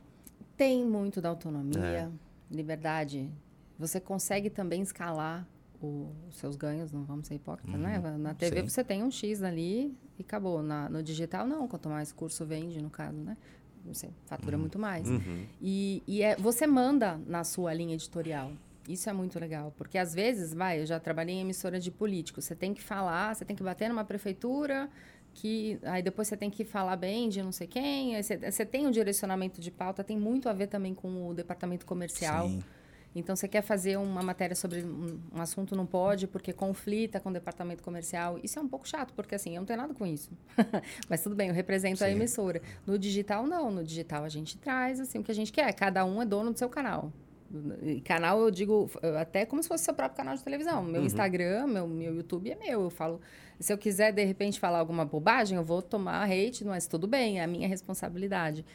[0.55, 2.09] Tem muito da autonomia, É.
[2.55, 3.29] liberdade.
[3.77, 5.47] Você consegue também escalar
[5.81, 7.99] o- os seus ganhos, não vamos ser hipócritas, né?
[8.17, 8.69] Na TV sim.
[8.69, 10.61] você tem um X ali e acabou.
[10.63, 11.67] Na- no digital, não.
[11.67, 13.37] Quanto mais curso vende, no caso, né?
[13.85, 14.61] você fatura Uhum.
[14.61, 15.07] muito mais.
[15.07, 15.45] Uhum.
[15.61, 18.51] E, e é, você manda na sua linha editorial.
[18.85, 22.41] Isso é muito legal, porque às vezes, vai, eu já trabalhei em emissora de político,
[22.41, 24.89] você tem que falar, você tem que bater numa prefeitura,
[25.33, 28.85] que aí depois você tem que falar bem de não sei quem, você, você tem
[28.87, 32.49] um direcionamento de pauta, tem muito a ver também com o departamento comercial.
[32.49, 32.63] Sim.
[33.19, 37.29] Então, você quer fazer uma matéria sobre um, um assunto, não pode, porque conflita com
[37.29, 38.39] o departamento comercial.
[38.43, 40.29] Isso é um pouco chato, porque assim, eu não tenho nada com isso.
[41.09, 42.13] Mas tudo bem, eu represento a Sim.
[42.13, 42.61] emissora.
[42.85, 43.71] No digital, não.
[43.71, 45.71] No digital, a gente traz assim, o que a gente quer.
[45.73, 47.11] Cada um é dono do seu canal.
[48.03, 50.83] Canal, eu digo até como se fosse seu próprio canal de televisão.
[50.83, 52.83] Meu Instagram, meu, meu YouTube é meu.
[52.83, 53.21] Eu falo,
[53.59, 57.39] se eu quiser, de repente, falar alguma bobagem, eu vou tomar hate, mas tudo bem,
[57.39, 58.65] é a minha responsabilidade.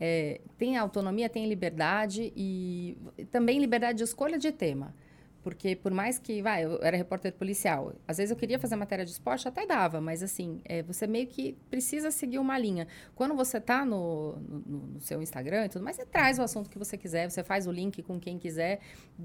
[0.00, 2.96] É, tem autonomia, tem liberdade e
[3.30, 4.94] também liberdade de escolha de tema.
[5.42, 9.04] Porque por mais que, vai, eu era repórter policial, às vezes eu queria fazer matéria
[9.04, 12.86] de esporte, até dava, mas assim, é, você meio que precisa seguir uma linha.
[13.14, 16.70] Quando você está no, no, no seu Instagram e tudo mais, você traz o assunto
[16.70, 18.80] que você quiser, você faz o link com quem quiser,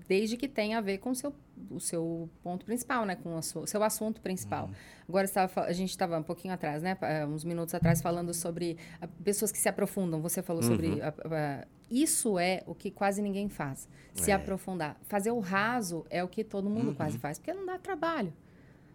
[0.08, 1.34] desde que tenha a ver com o seu,
[1.70, 3.16] o seu ponto principal, né?
[3.16, 4.72] Com o seu, seu assunto principal.
[5.08, 6.98] Agora, estava, a gente estava um pouquinho atrás, né?
[7.28, 10.20] Uns minutos atrás, falando sobre ah, pessoas que se aprofundam.
[10.22, 11.00] Você falou sobre.
[11.02, 13.88] a- a- isso é o que quase ninguém faz.
[14.14, 14.34] Se É.
[14.34, 14.98] aprofundar.
[15.04, 18.34] Fazer o raso é o que todo mundo quase faz, porque não dá trabalho.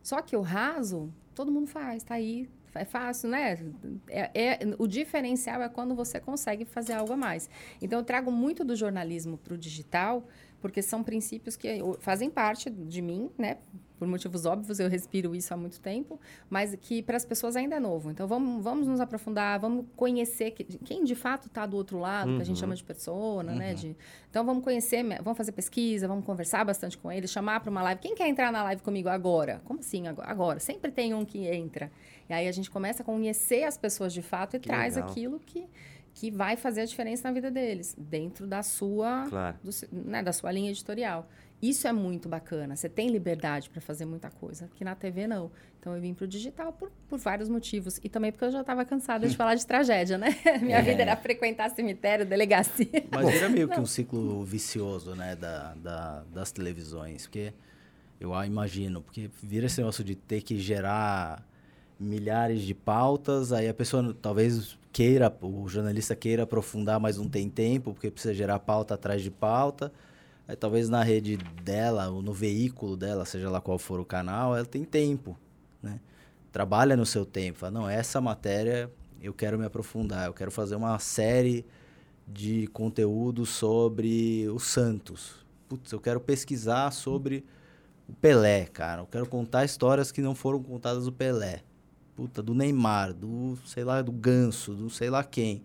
[0.03, 2.49] Só que o raso, todo mundo faz, tá aí.
[2.75, 3.59] É fácil, né?
[4.09, 7.49] É, é- o diferencial é quando você consegue fazer algo a mais.
[7.83, 10.27] Então, eu trago muito do jornalismo para o digital,
[10.63, 13.59] porque são princípios que fazem parte de mim, né?
[13.99, 16.19] Por motivos óbvios, eu respiro isso há muito tempo,
[16.51, 18.11] mas que para as pessoas ainda é novo.
[18.11, 22.35] Então, vamos, vamos nos aprofundar, vamos conhecer que- quem de fato está do outro lado,
[22.35, 23.75] que a gente chama de persona, né?
[23.75, 23.97] De,
[24.29, 28.01] então, vamos conhecer, vamos fazer pesquisa, vamos conversar bastante com eles, chamar para uma live.
[28.01, 29.61] Quem quer entrar na live comigo agora?
[29.65, 30.29] Como assim agora?
[30.29, 30.59] Agora.
[30.59, 31.93] Sempre tem um que entra.
[32.29, 35.11] E aí a gente começa a conhecer as pessoas de fato e Que traz legal.
[35.11, 35.65] aquilo que,
[36.15, 39.57] que vai fazer a diferença na vida deles, dentro da sua, Claro.
[39.63, 39.71] do
[40.11, 41.29] né, da sua linha editorial.
[41.61, 42.75] Isso é muito bacana.
[42.75, 45.51] Você tem liberdade para fazer muita coisa, que na TV não.
[45.79, 48.01] Então eu vim para o digital por, por vários motivos.
[48.03, 50.29] E também porque eu já estava cansada de falar de tragédia, né?
[50.61, 50.83] Minha É.
[50.83, 53.05] vida era frequentar cemitério, delegacia.
[53.11, 57.53] Mas vira meio que um ciclo vicioso, né, da, da- das televisões, porque
[58.21, 61.47] eu imagino, porque vira esse negócio de ter que gerar
[61.99, 67.49] milhares de pautas, aí a pessoa talvez queira, o jornalista queira aprofundar, mas não tem
[67.49, 69.93] tempo, porque precisa gerar pauta atrás de pauta.
[70.47, 74.57] Aí talvez na rede dela, ou no veículo dela, seja lá qual for o canal,
[74.57, 75.39] ela tem tempo,
[75.83, 76.01] né?
[76.51, 77.59] Trabalha no seu tempo.
[77.59, 78.91] Fala, não, essa matéria
[79.23, 81.65] eu quero me aprofundar, eu quero fazer uma série
[82.27, 85.37] de conteúdo sobre o Santos.
[85.69, 87.45] Putz, eu quero pesquisar sobre
[88.09, 89.03] o Pelé, cara.
[89.03, 91.63] Eu quero contar histórias que não foram contadas do Pelé.
[92.15, 95.63] Puta, do Neymar, do, sei lá, do Ganso, do sei lá quem.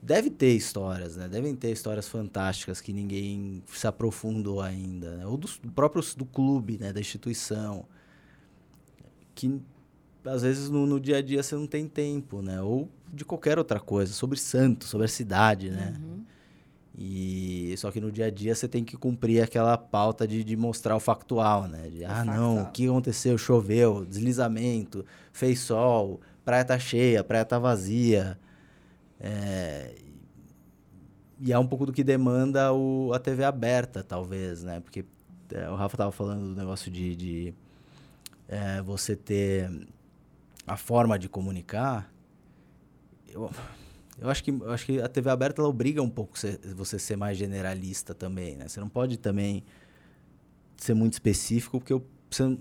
[0.00, 1.26] Deve ter histórias, né?
[1.26, 5.16] Devem ter histórias fantásticas que ninguém se aprofundou ainda.
[5.16, 5.26] Né?
[5.26, 6.92] Ou dos do próprios do clube, né?
[6.92, 7.84] Da instituição.
[9.34, 9.60] Que
[10.24, 12.60] às vezes no, no dia a dia você não tem tempo, né?
[12.62, 15.94] Ou de qualquer outra coisa, sobre Santos, sobre a cidade, né?
[15.98, 16.24] Uhum.
[16.98, 20.56] E só que no dia a dia você tem que cumprir aquela pauta de, de
[20.56, 21.88] mostrar o factual, né?
[21.90, 23.36] De, ah, não, o que aconteceu?
[23.36, 28.38] Choveu, deslizamento, fez sol, praia tá cheia, praia tá vazia.
[29.20, 29.94] É,
[31.38, 34.80] E é um pouco do que demanda o, a TV aberta, talvez, né?
[34.80, 35.04] Porque
[35.52, 37.54] é, o Rafa tava falando do negócio de, de
[38.48, 39.70] é, você ter
[40.66, 42.10] a forma de comunicar.
[43.28, 43.50] Eu,
[44.18, 46.98] eu acho que, eu acho que a TV aberta ela obriga um pouco você, você
[46.98, 48.68] ser mais generalista também, né?
[48.68, 49.64] Você não pode também
[50.76, 51.94] ser muito específico, porque
[52.30, 52.58] você,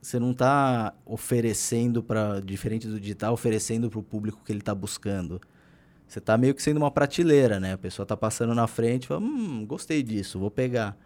[0.00, 4.74] você não está oferecendo para diferente do digital, oferecendo para o público que ele está
[4.74, 5.40] buscando.
[6.06, 7.72] Você está meio que sendo uma prateleira, né?
[7.72, 10.96] A pessoa está passando na frente fala, hum, gostei disso, vou pegar.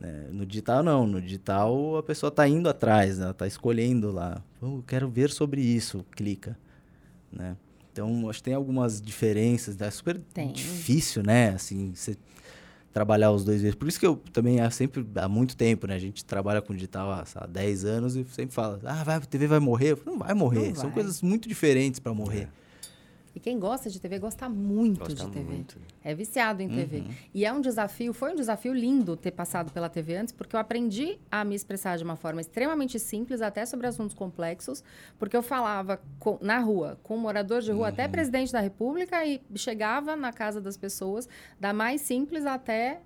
[0.00, 0.28] né?
[0.30, 1.06] No digital, não.
[1.06, 3.30] No digital, a pessoa está indo atrás, né?
[3.30, 4.42] está escolhendo lá.
[4.60, 6.58] "Oh, eu quero ver sobre isso, clica.
[7.32, 7.56] Né?
[7.96, 9.74] Então, acho que tem algumas diferenças.
[9.74, 9.86] né?
[9.86, 10.52] É super Tem.
[10.52, 11.48] difícil, né?
[11.50, 12.14] Assim, você
[12.92, 13.74] trabalhar os dois vezes.
[13.74, 15.94] Por isso que eu também, há sempre, há muito tempo, né?
[15.94, 19.20] A gente trabalha com digital há, lá, 10 anos e sempre fala, ah, vai, a
[19.20, 19.92] TV vai morrer.
[19.92, 20.68] Eu falo, não vai morrer.
[20.68, 20.92] Não São vai.
[20.92, 22.48] coisas muito diferentes para morrer.
[23.36, 25.44] E quem gosta de TV gosta muito Gosta de TV.
[25.44, 25.76] muito.
[26.02, 27.04] É viciado em TV.
[27.34, 30.60] E é um desafio, foi um desafio lindo ter passado pela TV antes, porque eu
[30.60, 34.82] aprendi a me expressar de uma forma extremamente simples, até sobre assuntos complexos,
[35.18, 39.22] porque eu falava com- na rua, com um morador de rua, até presidente da República,
[39.26, 41.28] e chegava na casa das pessoas,
[41.60, 43.02] da mais simples até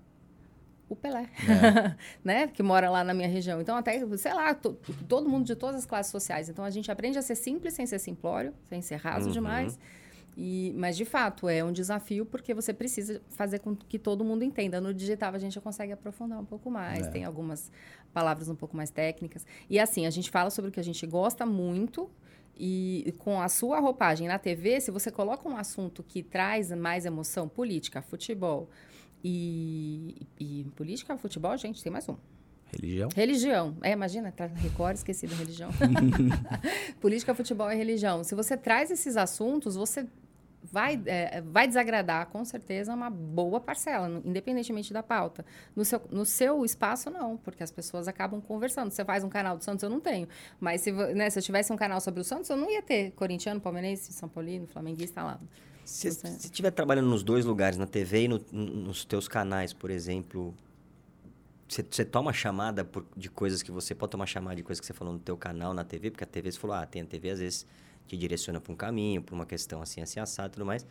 [0.88, 1.28] o Pelé,
[2.24, 2.46] né?
[2.46, 3.60] Que mora lá na minha região.
[3.60, 4.76] Então, até, sei lá, to-
[5.08, 6.48] todo mundo de todas as classes sociais.
[6.48, 9.32] Então, a gente aprende a ser simples sem ser simplório, sem ser raso Uhum.
[9.32, 9.76] demais.
[10.36, 14.42] E, mas, de fato, é um desafio porque você precisa fazer com que todo mundo
[14.42, 14.80] entenda.
[14.80, 17.10] No digital, a gente já consegue aprofundar um pouco mais, é.
[17.10, 17.70] tem algumas
[18.12, 19.44] palavras um pouco mais técnicas.
[19.68, 22.10] E, assim, a gente fala sobre o que a gente gosta muito,
[22.62, 27.06] e com a sua roupagem na TV, se você coloca um assunto que traz mais
[27.06, 28.68] emoção, política, futebol
[29.24, 32.16] e, e política, futebol, gente, tem mais um.
[32.70, 33.08] Religião?
[33.14, 33.76] Religião.
[33.82, 35.70] É, imagina, tá Record esquecido religião.
[37.00, 38.22] política, futebol e religião.
[38.22, 40.06] Se você traz esses assuntos, você
[40.62, 45.44] vai, é, vai desagradar, com certeza, uma boa parcela, independentemente da pauta.
[45.74, 48.90] No seu, no seu espaço, não, porque as pessoas acabam conversando.
[48.90, 50.28] Você faz um canal do Santos, eu não tenho.
[50.58, 53.12] Mas se, né, se eu tivesse um canal sobre o Santos, eu não ia ter
[53.12, 55.40] corintiano, palmeirense, São Paulino, flamenguista lá.
[55.84, 60.54] Se estiver trabalhando nos dois lugares, na TV e no, nos teus canais, por exemplo,
[61.66, 64.86] você, você toma chamada por, de coisas que você pode tomar chamada de coisas que
[64.86, 67.04] você falou no teu canal, na TV, porque a TV você falou, ah, tem a
[67.04, 67.66] TV às vezes
[68.10, 70.84] te direciona para um caminho, para uma questão assim, assim, assado e tudo mais.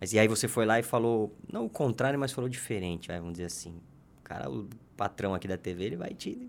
[0.00, 3.18] Mas e aí você foi lá e falou, não o contrário, mas falou diferente, vai,
[3.18, 3.80] vamos dizer assim.
[4.20, 6.48] O cara, o patrão aqui da TV, ele vai te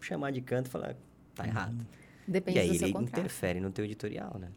[0.00, 0.96] chamar de canto e falar,
[1.34, 1.48] tá uhum.
[1.48, 1.86] errado.
[2.26, 3.18] Depende e aí do seu ele contrato.
[3.20, 4.48] interfere no teu editorial, né?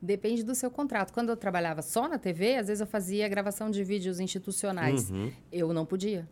[0.00, 1.12] Depende do seu contrato.
[1.12, 5.10] Quando eu trabalhava só na TV, às vezes eu fazia gravação de vídeos institucionais.
[5.10, 5.30] Uhum.
[5.52, 6.26] Eu não podia.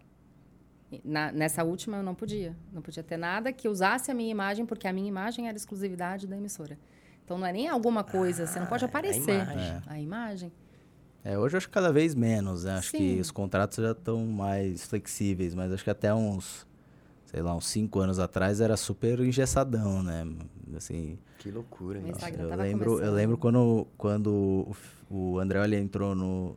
[1.05, 2.57] Na, nessa última eu não podia.
[2.73, 6.27] Não podia ter nada que usasse a minha imagem, porque a minha imagem era exclusividade
[6.27, 6.79] da emissora.
[7.29, 9.33] Então não é nem alguma coisa, ah, você não pode ah, aparecer.
[9.33, 9.63] A imagem.
[9.63, 9.83] É.
[9.87, 10.53] A imagem.
[11.23, 12.79] É, hoje eu acho que cada vez menos, né?
[12.79, 12.97] Acho Sim.
[12.97, 16.67] que os contratos já estão mais flexíveis, mas acho que até uns,
[17.27, 20.27] sei lá, uns cinco anos atrás era super engessadão, né?
[20.75, 24.75] Assim, que loucura, nossa, eu lembro, eu lembro quando, quando
[25.11, 26.57] o, o André Olha entrou no,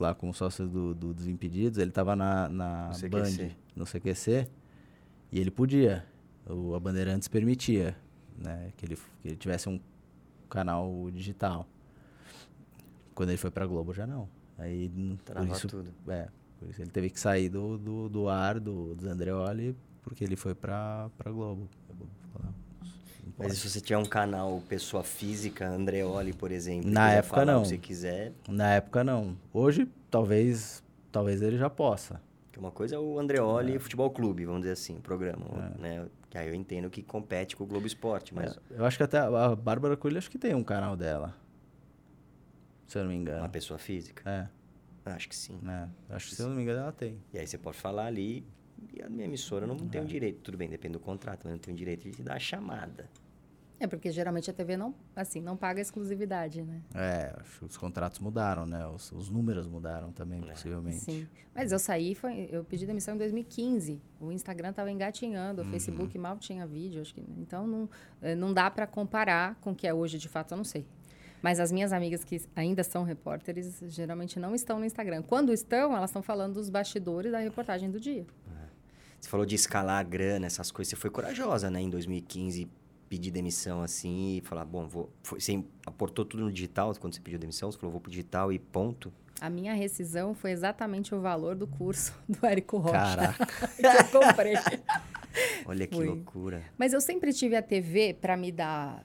[0.00, 3.52] lá como sócio do, do Desimpedidos, ele estava na, na no Band, CQC.
[3.76, 4.48] no CQC,
[5.30, 6.04] e ele podia,
[6.44, 7.96] o, a Bandeirantes permitia,
[8.36, 8.72] né?
[8.76, 9.78] Que ele, que ele tivesse um
[10.52, 11.66] canal digital.
[13.14, 14.28] Quando ele foi pra Globo, já não.
[14.58, 14.90] Aí,
[15.24, 15.90] por isso, tudo.
[16.08, 20.22] É, por isso ele teve que sair do, do, do ar do, do Andreoli, porque
[20.22, 21.68] ele foi pra, pra Globo.
[23.38, 27.64] Mas se você tiver um canal pessoa física, Andreoli, por exemplo, na época não.
[27.64, 28.32] Se quiser.
[28.48, 29.36] Na época não.
[29.52, 32.20] Hoje talvez talvez ele já possa.
[32.52, 33.78] Que uma coisa é o Andreoli é.
[33.78, 35.46] Futebol Clube, vamos dizer assim, o programa,
[35.78, 35.80] é.
[35.80, 36.08] né?
[36.28, 38.56] Que aí eu entendo que compete com o Globo Esporte, mas...
[38.70, 41.34] É, eu acho que até a Bárbara Coelho acho que tem um canal dela.
[42.86, 43.40] Se eu não me engano.
[43.40, 44.30] Uma pessoa física?
[44.30, 44.48] É.
[45.10, 45.58] Acho que sim.
[45.66, 46.14] É.
[46.14, 47.18] Acho que, se eu não me engano, ela tem.
[47.32, 48.46] E aí você pode falar ali,
[48.92, 50.06] e a minha emissora não tem o é.
[50.06, 52.38] direito, tudo bem, depende do contrato, mas não tem o direito de te dar a
[52.38, 53.08] chamada.
[53.82, 56.80] É, porque geralmente a TV não, assim, não paga exclusividade, né?
[56.94, 58.86] É, acho que os contratos mudaram, né?
[58.86, 60.52] Os, os números mudaram também, é.
[60.52, 61.00] possivelmente.
[61.00, 61.26] Sim.
[61.52, 64.00] Mas eu saí, foi, eu pedi demissão em 2015.
[64.20, 65.70] O Instagram estava engatinhando, o uhum.
[65.72, 67.24] Facebook mal tinha vídeo, acho que.
[67.36, 67.90] Então não,
[68.22, 70.86] eh, não dá para comparar com o que é hoje, de fato, eu não sei.
[71.42, 75.22] Mas as minhas amigas que ainda são repórteres, geralmente não estão no Instagram.
[75.22, 78.24] Quando estão, elas estão falando dos bastidores da reportagem do dia.
[78.48, 78.66] É.
[79.20, 80.90] Você falou de escalar a grana, essas coisas.
[80.90, 81.80] Você foi corajosa, né?
[81.80, 82.70] Em 2015,
[83.12, 85.12] pedir demissão assim e falar, bom, vou.
[85.22, 87.70] Foi, você aportou tudo no digital quando você pediu demissão?
[87.70, 89.12] Você falou, vou pro digital e ponto?
[89.38, 92.92] A minha rescisão foi exatamente o valor do curso do Érico Rocha.
[92.92, 93.46] Caraca.
[93.76, 94.54] que eu comprei.
[95.66, 96.62] Olha que loucura.
[96.78, 99.04] Mas eu sempre tive a TV para me dar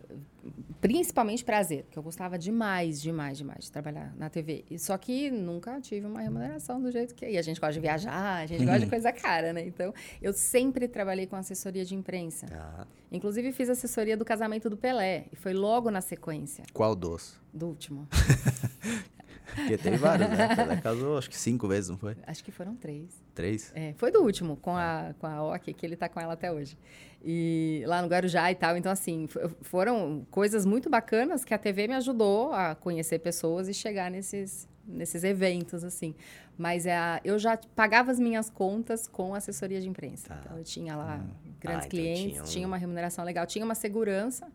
[0.80, 4.66] principalmente prazer, porque eu gostava demais, demais, demais de trabalhar na TV.
[4.70, 7.32] E só que nunca tive uma remuneração do jeito que é.
[7.34, 9.66] E a gente gosta de viajar, a gente gosta de coisa cara, né?
[9.66, 12.46] Então, eu sempre trabalhei com assessoria de imprensa.
[12.52, 12.88] Ah.
[13.12, 15.26] Inclusive, fiz assessoria do casamento do Pelé.
[15.32, 16.64] E foi logo na sequência.
[16.74, 17.40] Qual dos?
[17.54, 18.08] Do último.
[19.56, 20.56] Porque teve vários, né?
[20.56, 22.16] Pelé casou acho que cinco vezes, não foi?
[22.26, 23.24] Acho que foram três.
[23.34, 23.72] Três?
[23.76, 26.52] É, foi do último, com a, com a Ok, que ele tá com ela até
[26.52, 26.78] hoje.
[27.24, 28.78] E lá no Guarujá e tal.
[28.78, 29.28] Então, assim,
[29.62, 34.68] foram coisas muito bacanas que a TV me ajudou a conhecer pessoas e chegar nesses,
[34.86, 36.16] nesses eventos, assim.
[36.58, 40.30] Mas é a, eu já pagava as minhas contas com assessoria de imprensa.
[40.30, 40.42] Tá.
[40.44, 41.52] Então, eu tinha lá hum.
[41.60, 42.46] grandes ah, então clientes, tinha, um...
[42.46, 44.48] tinha uma remuneração legal, tinha uma segurança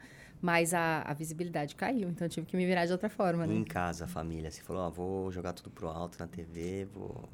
[0.42, 3.54] mas a, a, visibilidade caiu, então eu tive que me virar de outra forma, né?
[3.54, 7.28] Em casa, a família, você falou, ó, vou jogar tudo pro alto na TV, vou...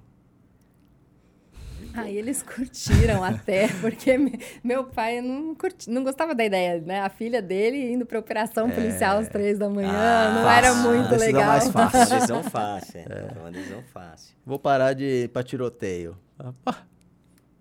[1.95, 4.19] Aí eles curtiram até, porque
[4.63, 7.01] meu pai não, curti, não gostava da ideia, né?
[7.01, 8.73] A filha dele indo pra operação é...
[8.73, 10.59] policial às três da manhã, ah, não fácil.
[10.59, 11.47] era muito decisão legal.
[11.47, 13.33] mais fácil, decisão fácil, é.
[13.35, 14.37] é uma decisão fácil.
[14.45, 16.15] Vou parar de ir pra tiroteio.
[16.39, 16.83] Ah,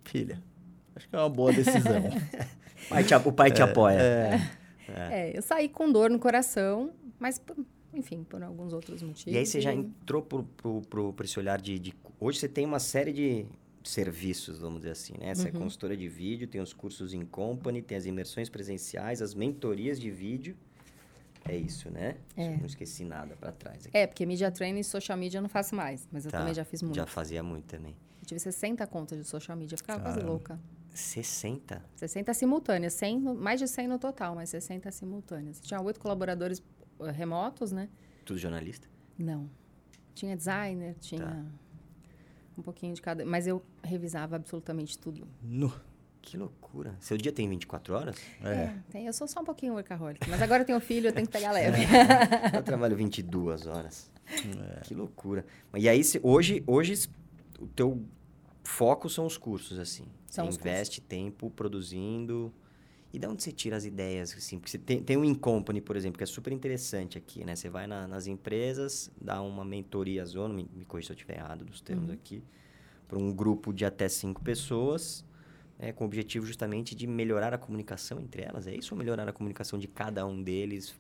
[0.04, 0.44] filha,
[0.94, 2.04] acho que é uma boa decisão.
[3.26, 3.98] o pai te é, apoia.
[3.98, 4.57] É.
[4.88, 5.32] É.
[5.32, 5.38] é.
[5.38, 7.41] eu saí com dor no coração, mas,
[7.93, 9.34] enfim, por alguns outros motivos.
[9.34, 12.65] E aí você já entrou por, por, por esse olhar de, de, Hoje você tem
[12.65, 13.45] uma série de
[13.84, 15.34] serviços, vamos dizer assim, né?
[15.34, 15.58] Você é uhum.
[15.58, 20.00] é consultora de vídeo, tem os cursos em company, tem as imersões presenciais, as mentorias
[20.00, 20.56] de vídeo.
[21.45, 22.17] É isso, né?
[22.36, 22.58] É.
[22.58, 23.86] Não esqueci nada pra trás.
[23.86, 23.97] Aqui.
[23.97, 26.54] É, porque media training e social media eu não faço mais, mas eu Tá, também
[26.54, 26.95] já fiz muito.
[26.95, 27.95] Já fazia muito também.
[28.21, 30.32] Eu tive 60 contas de social media, ficava quase Caramba.
[30.32, 30.60] louca.
[31.00, 31.84] 60?
[31.96, 35.60] 60 simultâneas, 100, no- mais de 100 no total, mas 60 simultâneas.
[35.62, 36.62] Tinha oito colaboradores
[37.00, 37.88] eh, remotos, né?
[38.26, 38.88] Tudo jornalista?
[39.18, 39.50] Não.
[40.16, 41.46] Tinha designer, tinha Tá.
[42.58, 43.26] um pouquinho de cada.
[43.26, 45.28] Mas eu revisava absolutamente tudo.
[45.44, 45.72] No.
[46.22, 46.94] Que loucura.
[47.00, 48.18] Seu dia tem 24 horas?
[48.44, 48.74] É.
[48.90, 50.30] tem, eu sou só um pouquinho workaholic.
[50.30, 51.84] Mas agora eu tenho filho, eu tenho que pegar leve.
[52.54, 54.12] Eu trabalho 22 horas.
[54.30, 54.82] É.
[54.82, 55.46] Que loucura.
[55.76, 57.08] E aí, se- hoje, hoje
[57.60, 58.04] o teu
[58.67, 60.06] foco são os cursos, assim.
[60.25, 62.53] São investe tempo produzindo.
[63.13, 64.60] E de onde você tira as ideias, assim?
[64.60, 67.56] Porque você tem, tem um Incompany, por exemplo, que é super interessante aqui, né?
[67.56, 71.38] Você vai na- nas empresas, dá uma mentoria zona, me, me corrija se eu estiver
[71.38, 72.43] errado dos termos aqui,
[73.08, 75.23] para um grupo de até cinco pessoas,
[75.80, 78.67] né, com o objetivo justamente de melhorar a comunicação entre elas.
[78.67, 80.93] É isso ou melhorar a comunicação de cada um deles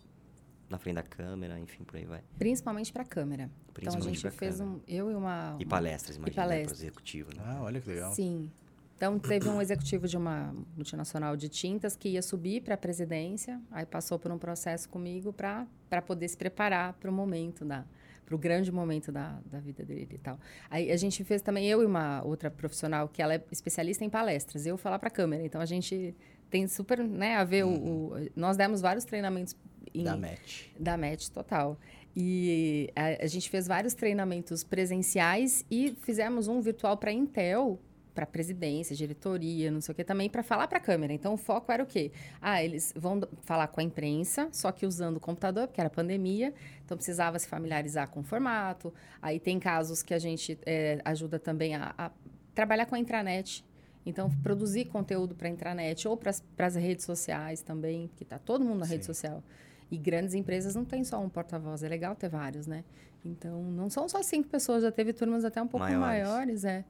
[0.69, 2.21] na frente da câmera, enfim, por aí vai.
[2.37, 3.43] Principalmente para câmera.
[3.43, 4.77] Então a Principalmente gente fez câmera.
[4.77, 4.81] um.
[4.87, 5.55] Eu e uma.
[5.59, 6.79] E uma- palestras, imagina, para palestras.
[6.81, 7.41] executivo, né?
[7.45, 8.11] Ah, olha que legal.
[8.13, 8.51] Sim.
[8.95, 13.61] Então, teve um executivo de uma multinacional de tintas que ia subir para a presidência,
[13.71, 15.67] aí passou por um processo comigo para
[16.03, 17.85] poder se preparar para o momento da
[18.25, 20.37] para o grande momento da, da vida dele e tal.
[20.69, 24.09] Aí a gente fez também, eu e uma outra profissional, que ela é especialista em
[24.09, 25.45] palestras, eu falar para a câmera.
[25.45, 26.13] Então, a gente
[26.49, 28.11] tem super, né, a ver o, o...
[28.35, 29.55] Nós demos vários treinamentos
[29.93, 30.65] em, Da match.
[30.79, 31.77] da MET total.
[32.15, 37.79] E a, a gente fez vários treinamentos presenciais e fizemos um virtual para Intel,
[38.15, 41.13] para presidência, diretoria, não sei o que também, para falar para a câmera.
[41.13, 42.11] Então o foco era o quê?
[42.41, 46.51] Ah, eles vão falar com a imprensa, só que usando o computador, porque era pandemia,
[46.83, 48.91] então precisava se familiarizar com o formato.
[49.21, 52.11] Aí tem casos que a gente eh, ajuda também a, a
[52.55, 53.63] trabalhar com a intranet.
[54.03, 56.31] Então, produzir conteúdo para a intranet ou para
[56.65, 59.13] as redes sociais também, porque está todo mundo na rede Sim.
[59.13, 59.43] social.
[59.89, 62.83] E grandes empresas não tem só um porta-voz, é legal ter vários, né?
[63.23, 66.27] Então, não são só cinco pessoas, já teve turmas até um pouco Maiores.
[66.27, 66.83] maiores, é.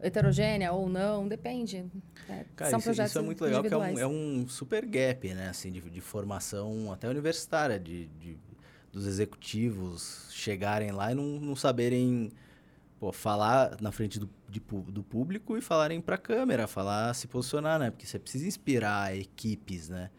[0.00, 1.84] Heterogênea ou não, depende.
[2.28, 4.84] É, Cara, são isso, projetos isso é muito legal, que é um, é um super
[4.84, 5.48] gap, né?
[5.48, 8.36] Assim, de, de formação até universitária, de, de-
[8.92, 12.30] dos executivos chegarem lá e não, não saberem
[13.00, 17.26] pô, falar na frente do, de do público e falarem para a câmera, falar, se
[17.26, 17.90] posicionar, né?
[17.90, 20.10] Porque você precisa inspirar equipes, né?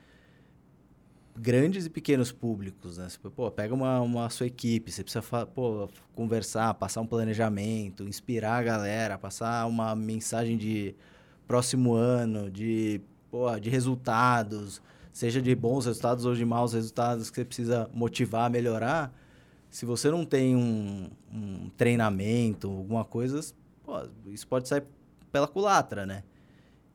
[1.40, 3.08] Grandes e pequenos públicos, né?
[3.08, 8.58] Você, pô, pega uma, uma sua equipe, você precisa pô, conversar, passar um planejamento, inspirar
[8.58, 10.96] a galera, passar uma mensagem de
[11.48, 14.82] próximo ano, de, pô, de resultados,
[15.14, 19.14] seja de bons resultados ou de maus resultados que você precisa motivar, melhorar.
[19.70, 23.40] Se você não tem um, um treinamento, alguma coisa,
[23.84, 23.94] pô,
[24.26, 24.84] isso pode sair
[25.32, 26.24] pela culatra, né?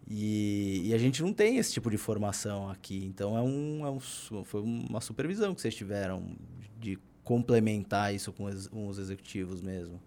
[0.09, 3.05] E, e a gente não tem esse tipo de formação aqui.
[3.07, 4.01] Então, é um, é um
[4.45, 6.37] foi uma supervisão que vocês tiveram
[6.81, 10.01] de complementar isso com os, com os executivos mesmo.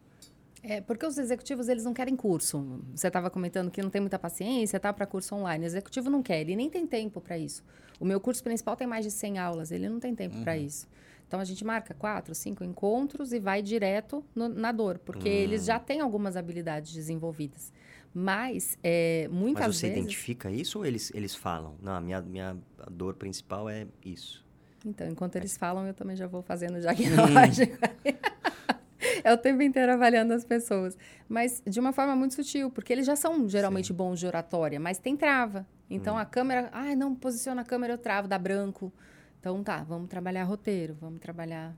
[0.61, 2.81] É, porque os executivos, eles não querem curso.
[2.95, 5.63] Você estava comentando que não tem muita paciência, tá, para curso online.
[5.63, 7.63] O executivo não quer, ele nem tem tempo para isso.
[7.99, 10.87] O meu curso principal tem mais de 100 aulas, ele não tem tempo para isso.
[11.27, 15.65] Então, a gente marca quatro, cinco encontros e vai direto no- na dor, porque eles
[15.65, 17.71] já têm algumas habilidades desenvolvidas.
[18.17, 20.03] Mas, é, muitas Mas você vezes...
[20.03, 21.75] identifica isso ou eles, eles falam?
[21.81, 22.57] Não, a minha, minha
[22.89, 24.41] dor principal é isso.
[24.85, 27.77] Então, enquanto eles falam, eu também já vou fazendo diagnóstico.
[29.21, 30.97] é o tempo inteiro avaliando as pessoas.
[31.27, 34.97] Mas de uma forma muito sutil, porque eles já são geralmente bons de oratória, mas
[34.97, 35.67] tem trava.
[35.89, 36.69] Então, a câmera...
[36.71, 38.93] Ah, não, posiciona a câmera, eu travo, dá branco.
[39.41, 41.75] Então, tá, vamos trabalhar roteiro, vamos trabalhar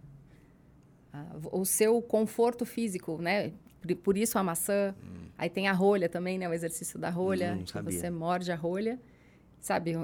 [1.12, 3.54] ah, o seu conforto físico, né?
[3.96, 4.94] Por, isso a maçã.
[5.38, 6.50] Aí tem a rolha também, né?
[6.50, 7.58] O exercício da rolha.
[7.60, 9.00] Hum, que você morde a rolha.
[9.60, 9.96] Sabe,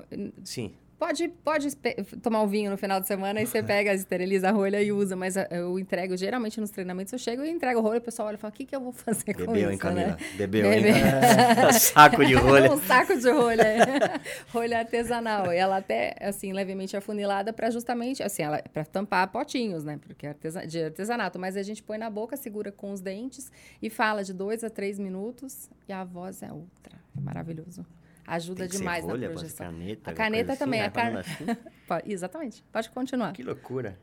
[0.44, 0.74] Sim.
[1.04, 1.76] Pode, pode
[2.22, 5.18] tomar um vinho no final de semana e você pega, esteriliza a rolha e usa,
[5.18, 8.36] mas eu entrego, geralmente nos treinamentos, eu chego e entrego a rolha, o pessoal olha
[8.36, 10.08] e fala, o que, que eu vou fazer com Bebeu, isso, hein, Camila?
[10.08, 10.18] né?
[10.38, 10.82] Bebeu, hein?
[10.82, 12.72] Bebe- Saco de rolha.
[12.72, 14.22] um saco de rolha, é.
[14.54, 15.52] rolha artesanal.
[15.52, 20.00] E ela até, assim, levemente afunilada para justamente, assim, ela para tampar potinhos, né?
[20.02, 21.38] Porque é artesa- de artesanato.
[21.38, 24.70] Mas a gente põe na boca, segura com os dentes e fala de dois a
[24.70, 26.96] três minutos e a voz é outra.
[27.18, 27.86] É maravilhoso.
[28.26, 29.66] Ajuda demais rolha, na projeção.
[29.68, 30.12] caneta.
[30.12, 31.24] A caneta também, assim, a car- né?
[31.24, 31.68] Falando assim.
[31.88, 32.64] Pode- exatamente.
[32.72, 33.34] Pode continuar.
[33.34, 33.98] Que loucura.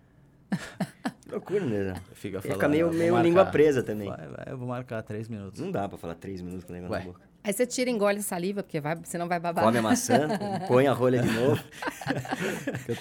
[1.31, 1.95] Que loucura mesmo.
[2.15, 4.09] Fica, Ele fica meio, meio língua presa também.
[4.09, 5.61] Vai, vai, eu vou marcar três minutos.
[5.61, 6.99] Não dá pra falar três minutos com o negócio Ué.
[6.99, 7.21] na boca.
[7.45, 9.63] Aí você tira, engole a saliva, porque vai, senão vai babar.
[9.65, 10.27] Come a maçã,
[10.67, 11.63] põe a rolha de novo,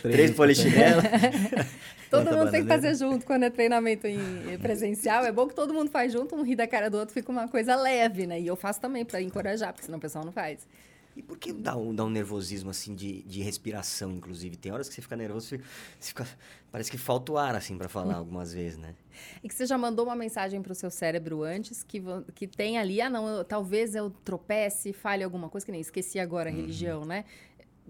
[0.03, 1.03] três polichinelos.
[2.09, 2.67] Todo Planta mundo tem que bananeira.
[2.67, 5.25] fazer junto quando é treinamento em presencial.
[5.25, 7.47] É bom que todo mundo faz junto, um ri da cara do outro, fica uma
[7.47, 8.39] coisa leve, né?
[8.39, 10.67] E eu faço também para encorajar, porque senão o pessoal não faz.
[11.19, 14.55] E por que dá um, dá um nervosismo, assim, de, de respiração, inclusive?
[14.55, 15.61] Tem horas que você fica nervoso, você
[15.99, 16.25] fica,
[16.71, 18.95] parece que falta o ar, assim, para falar algumas vezes, né?
[19.43, 22.01] E que você já mandou uma mensagem para o seu cérebro antes que,
[22.33, 26.19] que tem ali, ah, não, eu, talvez eu tropece, fale alguma coisa, que nem esqueci
[26.19, 26.61] agora a uhum.
[26.61, 27.25] religião, né?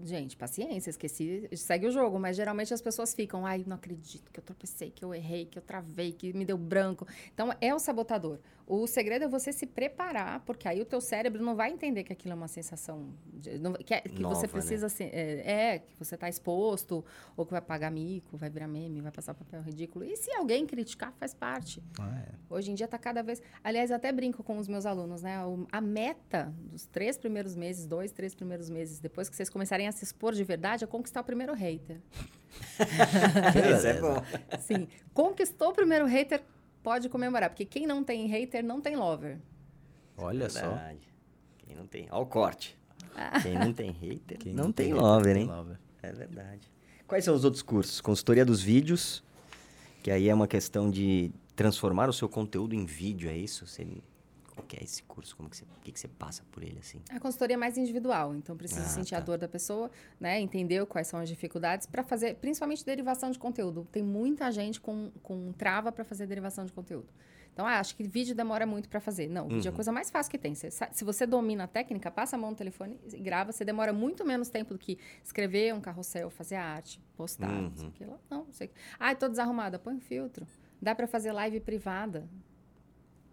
[0.02, 4.40] Gente, paciência, esqueci, segue o jogo, mas geralmente as pessoas ficam, ai, não acredito que
[4.40, 7.06] eu tropecei, que eu errei, que eu travei, que me deu branco.
[7.32, 8.40] Então, é o sabotador.
[8.72, 12.12] O segredo é você se preparar, porque aí o teu cérebro não vai entender que
[12.12, 15.10] aquilo é uma sensação, de, não, que, é, que Nova, você precisa, né?
[15.12, 17.04] é, é, que você está exposto,
[17.36, 20.04] ou que vai pagar mico, vai virar meme, vai passar papel ridículo.
[20.04, 21.82] E se alguém criticar, faz parte.
[21.98, 22.28] Ah, é.
[22.48, 23.42] Hoje em dia está cada vez...
[23.64, 25.38] Aliás, até brinco com os meus alunos, né?
[25.72, 29.92] A meta dos três primeiros meses, dois, três primeiros meses, depois que vocês começarem a
[29.92, 32.00] se expor de verdade, é conquistar o primeiro hater.
[33.76, 34.14] Isso é bom.
[34.60, 34.86] Sim.
[35.12, 36.40] Conquistou o primeiro hater
[36.82, 39.38] pode comemorar, porque quem não tem hater não tem lover.
[40.16, 40.98] Olha Verdade.
[40.98, 41.06] só.
[41.58, 42.08] Quem não tem.
[42.10, 42.78] Olha o corte.
[43.14, 43.40] Ah.
[43.40, 45.46] Quem não tem hater quem não, não tem, tem lover, hein?
[45.46, 45.78] Lover.
[46.02, 46.70] É verdade.
[47.06, 48.00] Quais são os outros cursos?
[48.00, 49.22] Consultoria dos vídeos,
[50.02, 53.66] que aí é uma questão de transformar o seu conteúdo em vídeo, é isso?
[53.66, 53.86] Você
[54.70, 55.36] que é esse curso?
[55.36, 57.02] Como que você, o que, que você passa por ele, assim?
[57.10, 59.16] A consultoria é mais individual, então precisa ah, sentir tá.
[59.16, 60.40] a dor da pessoa, né?
[60.40, 63.86] Entender quais são as dificuldades para fazer, principalmente derivação de conteúdo.
[63.90, 67.08] Tem muita gente com, com trava para fazer derivação de conteúdo.
[67.52, 69.28] Então, ah, acho que vídeo demora muito para fazer.
[69.28, 69.74] Não, vídeo é a uhum.
[69.74, 70.54] coisa mais fácil que tem.
[70.54, 73.50] Você, se você domina a técnica, passa a mão no telefone e grava.
[73.50, 77.62] Você demora muito menos tempo do que escrever um carrossel, fazer arte, postar, uhum.
[77.62, 78.18] não sei o que lá.
[78.30, 78.70] Não, não sei.
[79.00, 79.80] Ah, estou desarrumada.
[79.80, 80.46] Põe um filtro.
[80.80, 82.28] Dá para fazer live privada.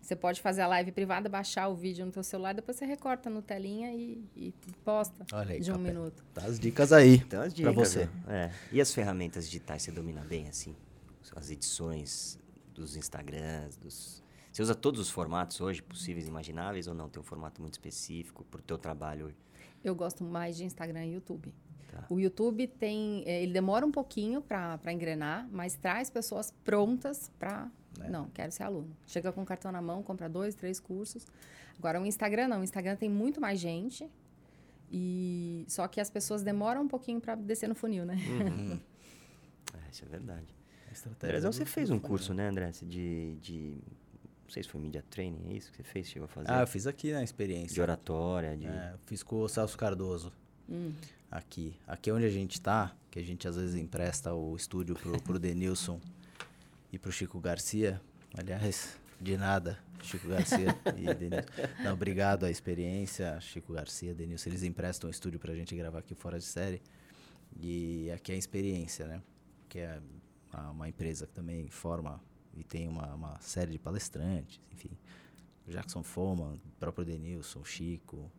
[0.08, 3.30] Você pode fazer a live privada, baixar o vídeo no teu celular, depois você recorta
[3.30, 4.54] no telinha e, e
[4.86, 5.88] posta Olha aí, de um capé.
[5.90, 6.24] minuto.
[6.34, 8.10] Tá as dicas aí então, as dicas, pra você.
[8.26, 8.50] É.
[8.72, 10.74] E as ferramentas digitais, você domina bem, assim?
[11.36, 12.40] As edições
[12.74, 14.24] dos Instagrams, dos...
[14.50, 17.10] Você usa todos os formatos hoje possíveis e imagináveis ou não?
[17.10, 19.36] Tem um formato muito específico para o teu trabalho hoje?
[19.84, 21.54] Eu gosto mais de Instagram e YouTube.
[21.88, 22.06] Tá.
[22.10, 27.70] O YouTube tem, é, ele demora um pouquinho para engrenar, mas traz pessoas prontas para
[27.98, 28.08] né?
[28.10, 28.96] Não, quero ser aluno.
[29.06, 31.26] Chega com o cartão na mão, compra dois, três cursos.
[31.78, 32.62] Agora, o Instagram não.
[32.62, 34.10] O Instagram tem muito mais gente.
[34.92, 38.16] E só que as pessoas demoram um pouquinho para descer no funil, né?
[38.16, 38.80] Uhum.
[39.74, 40.56] é, isso é verdade.
[41.24, 42.72] André, você fez um curso, né, André?
[42.82, 43.78] De, de.
[44.44, 46.08] Não sei se foi media training, é isso que você fez?
[46.08, 46.50] Chegou a fazer?
[46.50, 47.74] Ah, eu fiz aqui na experiência.
[47.74, 48.66] De oratória, de.
[48.66, 50.32] É, fiz com o Celso Cardoso.
[50.70, 50.94] Hum.
[51.30, 51.76] Aqui.
[51.88, 55.40] Aqui onde a gente está, que a gente às vezes empresta o estúdio pro, pro
[55.40, 56.00] Denilson
[56.92, 58.02] e pro Chico Garcia.
[58.38, 61.48] Aliás, de nada, Chico Garcia e Denilson.
[61.84, 64.50] Não, obrigado à experiência, Chico Garcia, Denilson.
[64.50, 66.82] Eles emprestam um estúdio pra gente gravar aqui fora de série.
[67.60, 69.22] E aqui é a experiência, né?
[69.68, 70.00] Que é
[70.72, 72.22] uma empresa que também forma
[72.56, 74.90] e tem uma, uma série de palestrantes, enfim.
[75.68, 78.32] O Jackson Foman, o próprio Denilson, o Chico,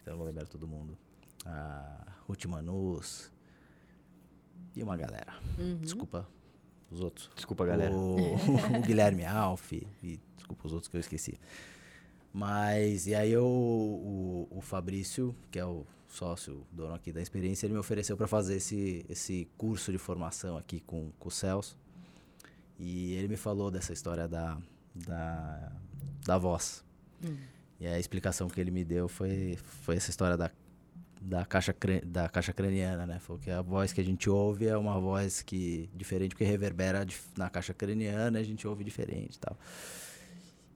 [0.00, 0.96] então eu vou lembrar todo mundo.
[1.44, 3.30] A Ruth Manus
[4.74, 5.34] e uma galera.
[5.58, 5.76] Uhum.
[5.76, 6.28] Desculpa
[6.90, 7.30] os outros.
[7.34, 7.92] Desculpa, galera.
[7.92, 11.38] O, o Guilherme Alf, e desculpa os outros que eu esqueci.
[12.32, 17.66] Mas, e aí eu, o, o Fabrício, que é o sócio, dono aqui da experiência,
[17.66, 21.76] ele me ofereceu para fazer esse, esse curso de formação aqui com, com o Celso.
[22.78, 24.58] E ele me falou dessa história da,
[24.94, 25.72] da,
[26.24, 26.84] da voz.
[27.24, 27.36] Hum.
[27.78, 30.50] E a explicação que ele me deu foi, foi essa história da
[31.24, 33.18] da caixa, da caixa craniana, né?
[33.18, 37.06] Falou que a voz que a gente ouve é uma voz que diferente, porque reverbera
[37.36, 39.56] na caixa craniana, a gente ouve diferente e tal.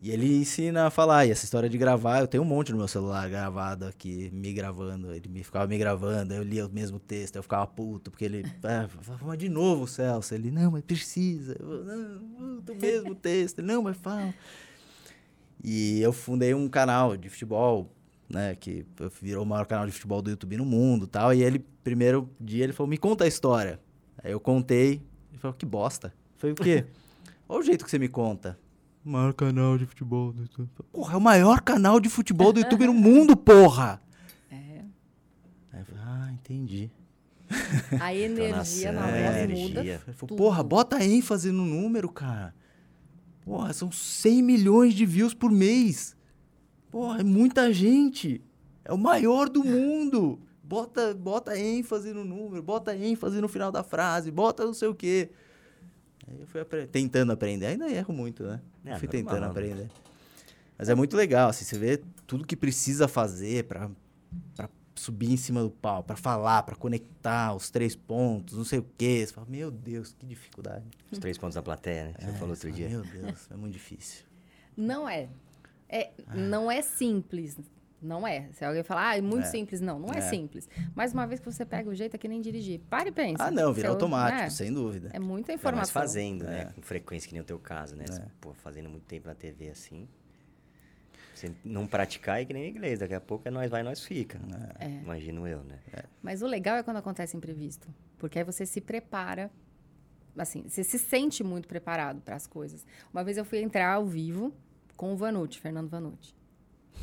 [0.01, 2.79] E ele ensina a falar, e essa história de gravar, eu tenho um monte no
[2.79, 7.01] meu celular gravado aqui, me gravando, ele me ficava me gravando, eu lia o mesmo
[7.01, 11.57] texto, eu ficava puto, porque ele, é, falava, de novo, Celso, ele, não, mas precisa,
[11.59, 14.33] eu, não, o mesmo texto, ele, não, mas fala.
[15.65, 17.91] E eu fundei um canal de futebol
[18.29, 18.85] né, que
[19.23, 21.33] virou o maior canal de futebol do YouTube no mundo tal.
[21.33, 23.81] E ele, primeiro dia, ele falou, me conta a história.
[24.23, 26.13] Aí eu contei, ele falou, que bosta.
[26.37, 26.85] Foi o quê?
[27.49, 28.59] Olha o jeito que você me conta.
[29.05, 30.69] O maior canal de futebol do YouTube.
[30.93, 34.01] Porra, é o maior canal de futebol do YouTube no mundo, porra!
[34.51, 34.83] É.
[35.73, 36.91] Aí eu falei, ah, entendi.
[38.01, 39.81] A energia na voz muda.
[39.81, 42.55] Ele falou, porra, bota ênfase no número, cara.
[43.43, 46.17] Porra, são 100 milhões de views por mês.
[46.91, 48.43] Porra, é muita gente.
[48.85, 50.39] É o maior do mundo.
[50.63, 54.95] Bota, bota ênfase no número, bota ênfase no final da frase, bota não sei o
[54.95, 55.31] quê.
[56.27, 57.67] Aí eu fui apre tentando aprender.
[57.67, 58.61] Ainda erro muito, né?
[58.85, 59.89] É, fui tentando mal, aprender.
[60.77, 63.91] Mas é muito legal, assim, você vê tudo que precisa fazer para
[64.95, 68.87] subir em cima do pau, para falar, para conectar os três pontos, não sei o
[68.97, 69.25] quê.
[69.27, 70.85] Você fala, meu Deus, que dificuldade.
[71.11, 72.15] Os três pontos da plateia, né?
[72.19, 72.89] Você é, falou outro dia.
[72.89, 74.25] Meu Deus, é muito difícil.
[74.77, 75.29] Não é.
[75.89, 76.35] É, ah.
[76.35, 77.57] Não é simples,
[78.01, 78.49] Não é.
[78.53, 79.51] Se alguém falar, ah, é muito É.
[79.51, 79.81] simples.
[79.81, 80.19] Não, não é.
[80.19, 80.21] É.
[80.21, 80.69] simples.
[80.95, 82.79] Mas uma vez que você pega o jeito, é que nem dirigir.
[82.89, 83.43] Para e pensa.
[83.43, 85.11] Ah, não, vira Você- automático, É, sem dúvida.
[85.13, 85.93] é muita informação.
[85.93, 86.61] fazendo, né?
[86.61, 86.65] É.
[86.67, 88.05] Com frequência, que nem o teu caso, né?
[88.07, 90.07] Você, Pô, fazendo muito tempo na TV assim.
[91.35, 92.99] Você não praticar é que nem inglês.
[93.01, 94.39] Daqui a pouco é nós vai, nós fica.
[94.79, 94.87] É.
[94.89, 95.79] Imagino eu, né?
[96.23, 97.89] Mas o legal é quando acontece imprevisto.
[98.17, 99.51] Porque aí você se prepara.
[100.37, 102.87] Assim, você se sente muito preparado para as coisas.
[103.13, 104.53] Uma vez eu fui entrar ao vivo
[104.99, 106.35] com o Vanucci, Fernando Vanucci.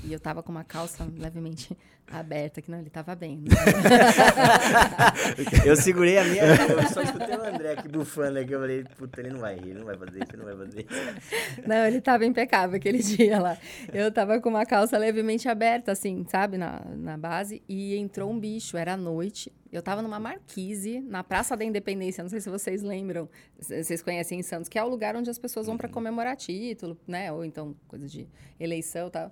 [0.04, 1.76] E eu tava com uma calça levemente
[2.08, 3.44] aberta, que não, ele tava bem.
[5.66, 8.52] Eu segurei a minha, eu só escutei o André aqui bufando aqui.
[8.52, 10.56] Eu falei, puta, ele não vai rir, ele não vai fazer isso, ele não vai
[10.56, 11.68] fazer isso.
[11.68, 13.58] Não, ele tava impecável aquele dia lá.
[13.92, 18.40] Eu tava com uma calça levemente aberta, assim, sabe, na, na base, e entrou um
[18.40, 19.52] bicho, era à noite.
[19.72, 23.28] Eu tava numa marquise, na Praça da Independência, não sei se vocês lembram,
[23.60, 26.98] vocês conhecem em Santos, que é o lugar onde as pessoas vão para comemorar título,
[27.08, 28.28] né, ou então coisa de
[28.60, 29.32] eleição e tal.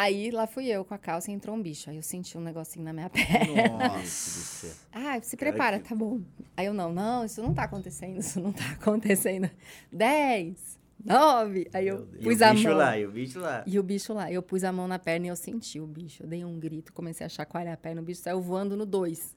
[0.00, 1.90] Aí lá fui eu com a calça e entrou um bicho.
[1.90, 3.88] Aí eu senti um negocinho na minha perna.
[3.88, 4.76] Nossa.
[4.92, 6.20] Ah, se Cara, prepara, que- tá bom.
[6.56, 9.50] Aí eu, não, não, isso não tá acontecendo, isso não tá acontecendo.
[9.92, 11.68] Dez, nove.
[11.74, 12.20] Aí eu Meu Deus.
[12.20, 12.76] E pus o a bicho mão.
[12.76, 13.64] lá, e o bicho lá.
[13.66, 16.22] E o bicho lá, eu pus a mão na perna e eu senti o bicho.
[16.22, 19.34] Eu dei um grito, comecei a chacoalhar a perna, o bicho saiu voando no dois.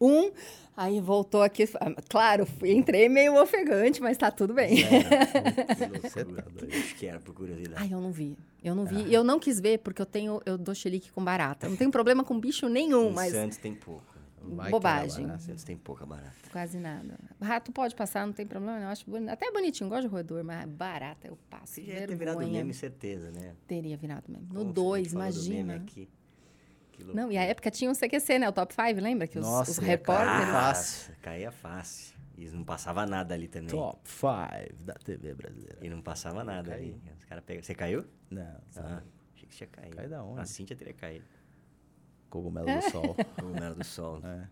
[0.00, 0.30] Um,
[0.76, 1.68] aí voltou aqui.
[1.80, 4.76] ah, Claro, entrei meio ofegante, mas tá tudo bem.
[6.10, 6.74] Tá doido.
[6.74, 7.82] Acho que era por curiosidade.
[7.82, 8.36] Ai, eu não vi.
[8.62, 9.02] Eu não vi.
[9.06, 10.40] E eu não quis ver, porque eu tenho.
[10.44, 11.66] Eu dou xilique com barata.
[11.66, 14.02] Eu não tenho problema com bicho nenhum, mas Santos tem pouco.
[14.14, 14.20] né?
[14.56, 15.26] Vai que Bobagem.
[15.38, 16.32] Santos tem pouca barata.
[16.50, 17.18] quase nada.
[17.40, 18.84] Rato pode passar, não tem problema, não.
[18.86, 21.74] Eu acho boni- até bonitinho, gosto de roedor, mas barata eu passo.
[21.74, 23.52] Você já ia ter virado meme, certeza, né?
[23.66, 24.46] Teria virado mesmo.
[24.48, 25.74] Como No você 2, falou do meme imagina.
[25.76, 26.08] aqui.
[27.14, 28.48] Não, e a época tinha um CQC, né?
[28.48, 29.26] O Top 5, lembra?
[29.26, 30.32] Que os, Nossa, os ia repórteres.
[30.32, 31.14] cair fácil.
[31.22, 32.20] Caía fácil.
[32.36, 33.68] E não passava nada ali também.
[33.68, 35.78] Top 5 da TV brasileira.
[35.82, 36.98] E não passava nada ali.
[37.18, 37.62] Os caras pegam.
[37.62, 38.04] Você caiu?
[38.30, 39.02] Não, Ah,
[39.34, 39.96] achei que tinha caído.
[39.96, 40.40] Cai da onde?
[40.40, 41.24] A Cintia teria caído.
[42.30, 43.16] cogumelo do sol.
[43.38, 44.20] Cogumelo do sol.
[44.24, 44.48] É.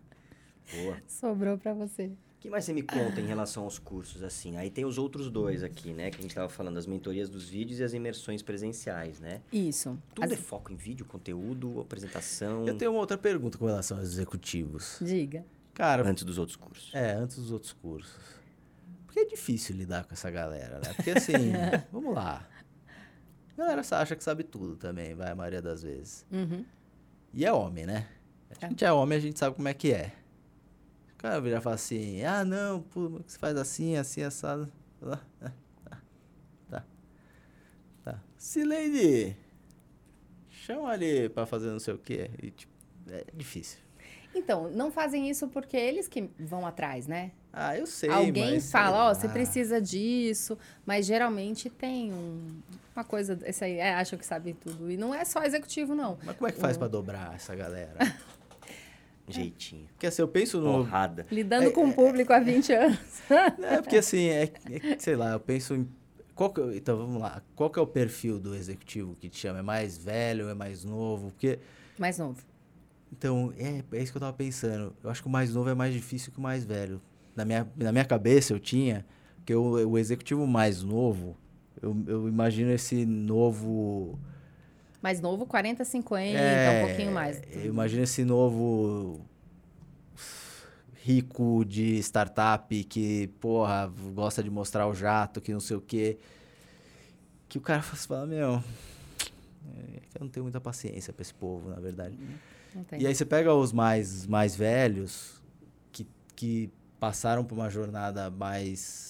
[0.83, 0.97] Boa.
[1.07, 2.11] Sobrou pra você.
[2.39, 4.55] O que mais você me conta em relação aos cursos, assim?
[4.55, 6.09] Aí tem os outros dois aqui, né?
[6.09, 9.41] Que a gente tava falando, as mentorias dos vídeos e as imersões presenciais, né?
[9.51, 10.01] Isso.
[10.15, 13.97] Tudo As- é foco em vídeo, conteúdo, apresentação, Eu tenho uma outra pergunta com relação
[13.97, 14.99] aos executivos.
[15.01, 15.45] Diga.
[15.73, 16.95] Cara, antes dos outros cursos.
[16.95, 18.15] é, antes dos outros cursos.
[19.05, 20.93] Porque é difícil lidar com essa galera, né?
[20.93, 21.33] Porque assim,
[21.91, 22.47] vamos lá.
[23.53, 26.25] A galera acha que sabe tudo também, vai, a maioria das vezes.
[26.31, 26.63] Uhum.
[27.33, 28.07] E é homem, né?
[28.61, 30.13] A gente é homem, a gente sabe como é que é.
[31.19, 34.71] O cara vira e fala assim, ah, não, pô, você faz assim, assim, assado.
[35.03, 35.51] Ah, ah,
[35.89, 35.97] Tá,
[36.69, 36.85] tá,
[38.05, 38.19] tá.
[38.37, 39.35] Silene,
[40.49, 42.31] chama ali pra fazer não sei o quê.
[42.41, 42.71] E, tipo,
[43.09, 43.79] é difícil.
[44.33, 47.31] Então, não fazem isso porque eles que vão atrás, né?
[47.51, 49.33] Ah, eu sei, Alguém mas, fala, ó, você lá.
[49.33, 52.61] precisa disso, mas geralmente tem um-
[52.95, 54.89] uma coisa, esse aí, é, acham que sabe tudo.
[54.89, 56.17] E não é só executivo, não.
[56.23, 57.97] Mas como é que faz pra dobrar essa galera?
[59.33, 59.87] Jeitinho.
[59.93, 60.71] Porque assim, eu penso no...
[60.83, 61.25] Porrada.
[61.31, 62.99] Lidando É, com o público há 20 anos.
[63.61, 65.87] É, porque assim, é, é- sei lá, eu penso em.
[66.35, 67.41] Qual que, é- então vamos lá.
[67.55, 69.59] Qual que é o perfil do executivo que te chama?
[69.59, 71.31] É mais velho, é mais novo?
[71.31, 71.59] Porque.
[71.97, 72.37] Mais novo.
[73.11, 74.95] Então, é, é isso que eu tava pensando.
[75.03, 77.01] Eu acho que o mais novo é mais difícil que o mais velho.
[77.35, 79.05] Na minha, na minha cabeça eu tinha
[79.45, 81.35] que o, o executivo mais novo,
[81.81, 84.17] eu, eu imagino esse novo.
[85.01, 87.41] Mais novo, 40, 50, é, um pouquinho mais.
[87.51, 89.21] Eu imagino esse novo
[91.01, 96.17] rico de startup que, porra, gosta de mostrar o jato, que não sei o quê.
[97.47, 101.79] Que o cara fala, meu, é eu não tenho muita paciência pra esse povo, na
[101.79, 102.17] verdade.
[102.89, 103.01] Tem.
[103.01, 105.41] E aí você pega os mais, mais velhos,
[105.91, 106.69] que, que
[106.99, 109.08] passaram por uma jornada mais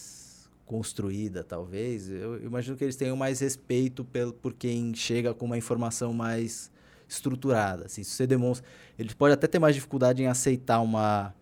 [0.70, 5.58] construída, talvez, eu imagino que eles tenham mais respeito pelo, por quem chega com uma
[5.58, 6.72] informação mais
[7.08, 7.88] estruturada.
[7.88, 8.64] Assim, se você demonstra...
[8.98, 11.34] Eles podem até ter mais dificuldade em aceitar uma,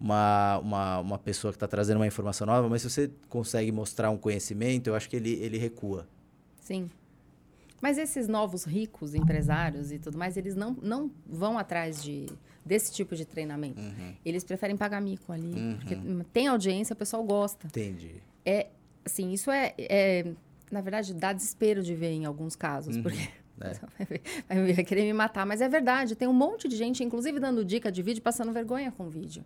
[0.00, 4.08] uma, uma, uma pessoa que está trazendo uma informação nova, mas se você consegue mostrar
[4.08, 6.06] um conhecimento, eu acho que ele, ele recua.
[6.60, 6.88] Sim.
[7.80, 12.26] Mas esses novos ricos empresários e tudo mais, eles não, não vão atrás de,
[12.64, 13.82] desse tipo de treinamento.
[14.24, 15.74] Eles preferem pagar mico ali.
[15.74, 15.98] Porque
[16.32, 17.66] tem audiência, o pessoal gosta.
[17.66, 18.22] Entendi.
[18.44, 18.68] É,
[19.04, 20.32] assim, isso é, é,
[20.70, 23.28] na verdade, dá desespero de ver em alguns casos, porque
[23.60, 23.74] É.
[24.48, 25.44] vai, vai querer me matar.
[25.44, 28.90] Mas é verdade, tem um monte de gente, inclusive dando dica de vídeo, passando vergonha
[28.90, 29.44] com o vídeo.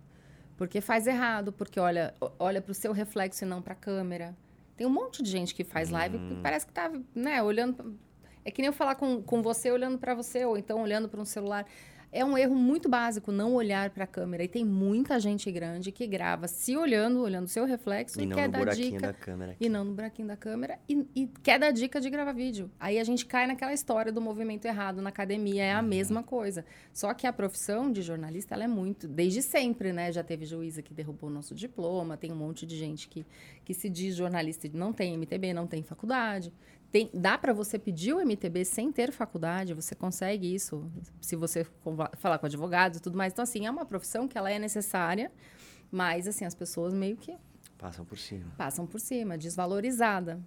[0.57, 4.37] Porque faz errado, porque olha, olha para o seu reflexo e não para a câmera.
[4.77, 7.99] Tem um monte de gente que faz live que parece que tá, né, olhando...
[8.45, 11.21] É que nem eu falar com, com você olhando para você, ou então olhando para
[11.21, 11.67] um celular.
[12.15, 14.45] É um erro muito básico não olhar para a câmera.
[14.45, 18.29] E tem muita gente grande que grava se olhando, olhando o seu reflexo E e,
[18.29, 19.01] quer dar dica.
[19.01, 19.57] da câmera.
[19.59, 20.79] E não no buraquinho da câmera.
[20.89, 22.71] E, e quer dar dica de gravar vídeo.
[22.79, 25.65] Aí a gente cai naquela história do movimento errado na academia.
[25.65, 26.65] É a mesma coisa.
[26.93, 29.09] Só que a profissão de jornalista, ela é muito...
[29.09, 30.13] Desde sempre, né?
[30.13, 32.17] Já teve juíza que derrubou o nosso diploma.
[32.17, 33.27] Tem um monte de gente que,
[33.65, 36.53] que se diz jornalista e não tem MTB, não tem faculdade.
[36.95, 40.89] Tem, dá para você pedir o MTB sem ter faculdade, você consegue isso
[41.21, 41.67] se você
[42.19, 43.33] falar com advogados e tudo mais.
[43.33, 45.33] Então, assim, é uma profissão que ela é necessária,
[45.91, 47.37] mas, assim, as pessoas meio que
[47.77, 48.45] Passam por cima.
[48.57, 50.41] passam por cima, desvalorizada.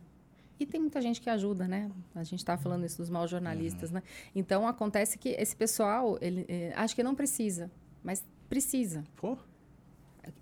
[0.57, 1.91] E tem muita gente que ajuda, né?
[2.15, 4.01] A gente estava falando isso dos maus jornalistas, né?
[4.33, 7.69] Então, acontece que esse pessoal, ele, eh, acho que não precisa,
[8.01, 9.03] mas precisa.
[9.17, 9.37] Pô,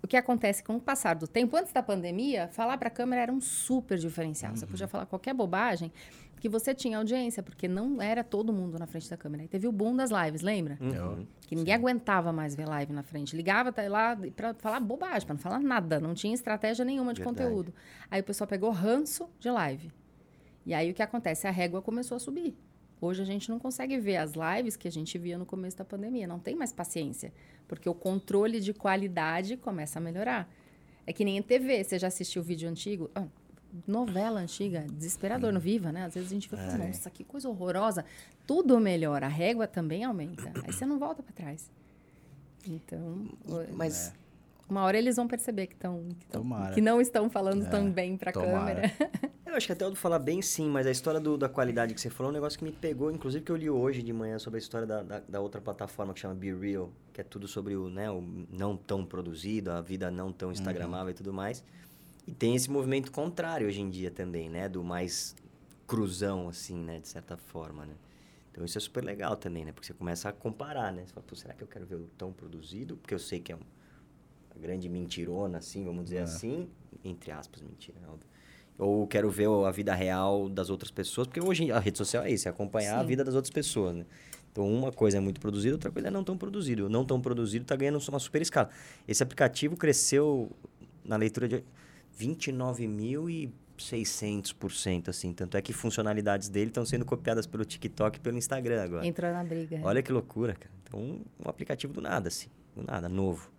[0.02, 3.22] O que acontece com o passar do tempo, antes da pandemia, falar para a câmera
[3.22, 4.54] era um super diferencial.
[4.56, 5.92] Você podia falar qualquer bobagem
[6.40, 9.44] que você tinha audiência, porque não era todo mundo na frente da câmera.
[9.44, 10.78] E teve o boom das lives, lembra?
[10.80, 11.26] Uhum.
[11.40, 13.34] Que ninguém aguentava mais ver live na frente.
[13.34, 15.98] Ligava tá lá para falar bobagem, para não falar nada.
[15.98, 17.48] Não tinha estratégia nenhuma de Verdade.
[17.48, 17.74] conteúdo.
[18.10, 19.90] Aí o pessoal pegou ranço de live.
[20.64, 21.46] E aí o que acontece?
[21.46, 22.56] A régua começou a subir.
[23.00, 25.84] Hoje a gente não consegue ver as lives que a gente via no começo da
[25.84, 26.26] pandemia.
[26.26, 27.32] Não tem mais paciência.
[27.68, 30.48] Porque o controle de qualidade começa a melhorar.
[31.06, 31.84] É que nem em TV.
[31.84, 33.10] Você já assistiu vídeo antigo?
[33.14, 33.26] Ah,
[33.86, 36.04] novela antiga, desesperador no Viva, né?
[36.04, 36.78] Às vezes a gente vê, É.
[36.88, 38.04] nossa, que coisa horrorosa.
[38.46, 40.50] Tudo melhora, a régua também aumenta.
[40.64, 41.70] Aí você não volta para trás.
[42.66, 43.28] Então,
[43.74, 44.12] Mas
[44.68, 48.16] uma hora eles vão perceber que, tão, que, que não estão falando É, tão bem
[48.16, 48.82] para a câmera.
[49.56, 51.94] eu acho que até o do falar bem sim, mas a história do- da qualidade
[51.94, 54.12] que você falou é um negócio que me pegou, inclusive que eu li hoje de
[54.12, 57.24] manhã sobre a história da, da, da outra plataforma que chama Be Real, que é
[57.24, 61.32] tudo sobre o, né, o não tão produzido, a vida não tão instagramável e tudo
[61.32, 61.64] mais.
[62.26, 64.68] E tem esse movimento contrário hoje em dia também, né?
[64.68, 65.34] Do mais
[65.86, 66.98] cruzão, assim, né?
[66.98, 67.94] De certa forma, né?
[68.52, 69.72] Então isso é super legal também, né?
[69.72, 71.06] Porque você começa a comparar, né?
[71.06, 72.96] Você fala, Pô, será que eu quero ver o tão produzido?
[72.96, 73.60] Porque eu sei que é um-
[74.54, 76.22] uma grande mentirona, assim, vamos dizer É.
[76.22, 76.68] assim.
[77.04, 78.26] Entre aspas, mentira, óbvio.
[78.78, 82.30] Ou quero ver a vida real das outras pessoas, porque hoje a rede social é
[82.30, 83.06] isso, é acompanhar a Sim.
[83.06, 84.04] vida das outras pessoas, né?
[84.52, 86.86] Então, uma coisa é muito produzida, outra coisa é não tão produzido.
[86.86, 88.70] O não tão produzido está ganhando uma super escala.
[89.06, 90.50] Esse aplicativo cresceu
[91.04, 91.62] na leitura de
[92.18, 95.34] 29.600%, assim.
[95.34, 99.06] Tanto é que funcionalidades dele estão sendo copiadas pelo TikTok e pelo Instagram agora.
[99.06, 99.78] Entrou na briga.
[99.82, 100.70] Olha que loucura, cara.
[100.84, 102.48] Então, um, um aplicativo do nada, assim.
[102.74, 103.50] Do nada, novo.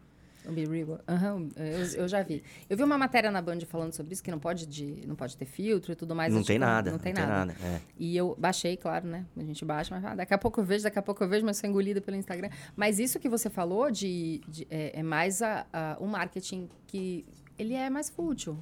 [0.47, 0.99] O Be Real.
[1.07, 2.41] Aham, eu, eu já vi.
[2.69, 5.35] Eu vi uma matéria na Band falando sobre isso, que não pode, de, não pode
[5.35, 6.33] ter filtro e tudo mais.
[6.33, 6.91] não tem tipo, nada.
[6.91, 7.55] Não tem nada.
[7.63, 7.81] é.
[7.97, 9.25] E eu baixei, claro, né?
[9.35, 11.45] A gente baixa, mas ah, daqui a pouco eu vejo, daqui a pouco eu vejo,
[11.45, 12.49] mas sou engolida pelo Instagram.
[12.75, 17.25] Mas isso que você falou de, de- é, é mais a, a- o marketing que
[17.59, 18.57] ele é mais fútil.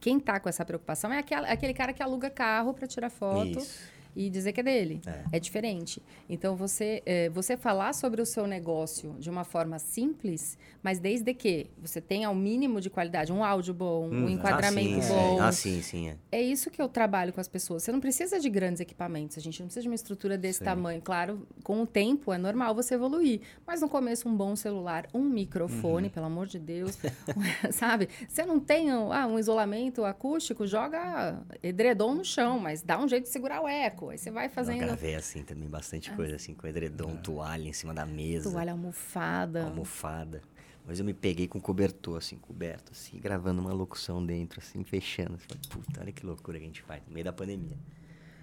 [0.00, 3.58] Quem tá com essa preocupação é aquela- aquele cara que aluga carro para tirar foto
[3.60, 3.78] Isso.
[4.16, 5.02] E dizer que é dele.
[5.06, 5.36] É.
[5.36, 6.02] É, diferente.
[6.28, 11.34] Então, você, é, você falar sobre o seu negócio de uma forma simples, mas desde
[11.34, 15.08] que você tenha o mínimo de qualidade, um áudio bom, um Hum, enquadramento ah, sim,
[15.08, 15.40] bom, É.
[15.40, 16.16] Ah, sim, sim, é.
[16.32, 17.82] é isso que eu trabalho com as pessoas.
[17.82, 20.64] Você não precisa de grandes equipamentos, a gente não precisa de uma estrutura desse Sim.
[20.64, 21.02] tamanho.
[21.02, 23.40] Claro, com o tempo é normal você evoluir.
[23.66, 26.96] Mas no começo, um bom celular, um microfone, pelo amor de Deus,
[27.70, 28.08] sabe?
[28.26, 33.06] Você não tem um, ah, um isolamento acústico, joga edredom no chão, mas dá um
[33.06, 34.05] jeito de segurar o eco.
[34.10, 37.72] Aí você vai Eu fazendo gravei assim também, bastante coisa, assim, com edredom, toalha em
[37.72, 39.64] cima da mesa, toalha almofada.
[39.64, 40.42] almofada.
[40.86, 45.34] Mas eu me peguei com cobertor, assim, coberto, assim, gravando uma locução dentro, assim, fechando.
[45.34, 47.76] Assim, Puta, olha que loucura que a gente faz, no meio da pandemia.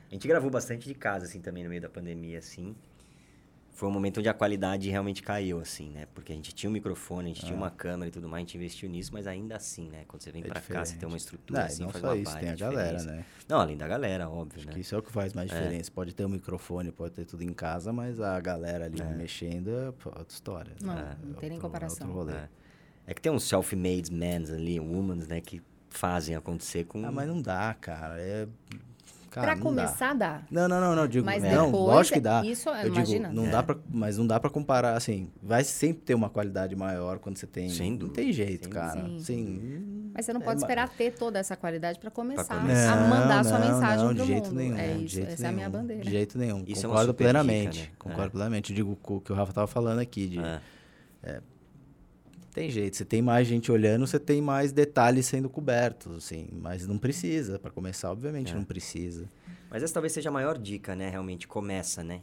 [0.10, 2.76] A gente gravou bastante de casa, assim, também, no meio da pandemia, assim.
[3.76, 6.06] Foi um momento onde a qualidade realmente caiu, assim, né?
[6.14, 8.46] Porque a gente tinha um microfone, a gente tinha uma câmera e tudo mais, a
[8.46, 10.04] gente investiu nisso, mas ainda assim, né?
[10.08, 11.20] Quando você vem É pra cá, você tem uma diferente.
[11.20, 13.18] estrutura, Não, assim, não faz só uma isso, tem a galera, diferença.
[13.18, 13.26] né?
[13.50, 14.74] Não, além da galera, óbvio, Acho né?
[14.74, 15.92] que isso é o que faz mais diferença.
[15.92, 19.92] Pode ter um microfone, pode ter tudo em casa, mas a galera ali mexendo é
[19.92, 20.72] pô, outra história.
[20.80, 21.18] Não, né?
[21.24, 22.08] não É tem nem comparação.
[22.08, 22.34] outro rolê.
[22.38, 22.50] É.
[23.08, 27.04] É que tem uns self-made men ali, women, né, que fazem acontecer com...
[27.06, 28.22] Ah, mas não dá, cara.
[28.22, 28.48] É...
[29.34, 29.84] Cara, Pra não dá.
[29.84, 30.42] começar, dá.
[30.52, 32.46] Não, não, não, não, digo, Mas não, depois, lógico que dá.
[32.46, 33.30] isso, Eu imagina.
[33.30, 33.50] digo, não É.
[33.50, 37.38] dá pra, mas não dá pra comparar, assim, vai sempre ter uma qualidade maior quando
[37.38, 37.68] você tem...
[37.68, 39.02] Sem Não tem jeito, sem cara.
[39.02, 39.24] dúvida.
[39.24, 40.12] Sim.
[40.14, 42.94] Mas você não É, pode ma- esperar ter toda essa qualidade para começar começar.
[42.94, 44.56] a mandar a sua Não, mensagem não, pro de jeito mundo.
[44.56, 46.04] nenhum, é de isso, jeito essa é a minha nenhum, bandeira.
[46.04, 46.64] De jeito nenhum.
[46.68, 47.80] Isso é concordo dica, plenamente.
[47.82, 47.88] né?
[47.98, 48.30] Concordo É.
[48.30, 48.72] plenamente.
[48.72, 50.28] Eu digo o que o Rafa tava falando aqui.
[50.28, 51.42] De, É.
[52.54, 52.96] Tem jeito.
[52.98, 56.48] Você tem mais gente olhando, você tem mais detalhes sendo cobertos, assim.
[56.52, 57.58] Mas não precisa.
[57.58, 58.56] Pra começar, obviamente, É.
[58.56, 59.30] não precisa.
[59.70, 61.10] Mas essa talvez seja a maior dica, né?
[61.10, 62.22] Realmente, começa, né?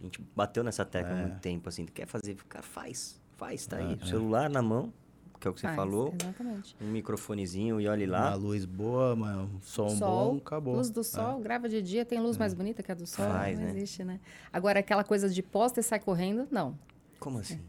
[0.00, 1.22] A gente bateu nessa tecla há É.
[1.22, 1.84] muito tempo, assim.
[1.84, 2.36] Tu quer fazer?
[2.48, 3.20] Cara, faz.
[3.36, 3.92] Faz, tá aí.
[3.92, 4.06] É, O é.
[4.06, 4.92] celular na mão,
[5.40, 6.14] que é o que você Faz, falou.
[6.20, 6.76] Exatamente.
[6.80, 8.34] Um microfonezinho e olhe Uma lá.
[8.34, 10.74] luz boa, uma- um som Sol, bom, acabou.
[10.76, 13.58] Luz do sol, grava de dia, tem luz mais bonita que a do sol, Faz,
[13.58, 13.72] não né?
[13.76, 14.18] existe, né?
[14.52, 16.76] Agora, aquela coisa de posta e sai correndo, não.
[17.20, 17.60] Como assim?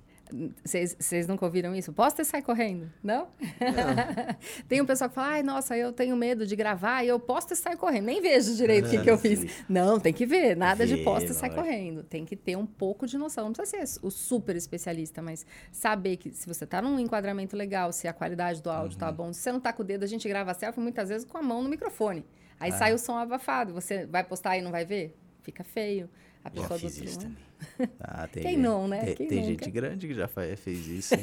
[0.64, 1.92] Vocês nunca ouviram isso?
[1.92, 3.28] Posta e sai correndo, não?
[3.60, 4.36] não.
[4.68, 7.54] tem um pessoal que fala, ai, nossa, eu tenho medo de gravar e eu posto
[7.54, 8.06] e saio correndo.
[8.06, 9.64] Nem vejo direito o que, que eu fiz.
[9.68, 12.04] Não, tem que ver, nada Vê, de posta e sai correndo.
[12.04, 13.46] Tem que ter um pouco de noção.
[13.46, 17.92] Não precisa ser o super especialista, mas saber que se você está num enquadramento legal,
[17.92, 19.16] se a qualidade do áudio está uhum.
[19.16, 21.38] bom, se você não está com o dedo, a gente grava selfie muitas vezes com
[21.38, 22.24] a mão no microfone.
[22.60, 22.78] Aí ah.
[22.78, 23.74] sai o som abafado.
[23.74, 25.18] Você vai postar e não vai ver?
[25.42, 26.10] Fica feio.
[26.44, 27.49] A pessoa Já fiz do isso também.
[28.00, 29.06] Ah, tem, Quem não, né?
[29.06, 31.16] Tem, Quem tem gente grande que já faz, fez isso.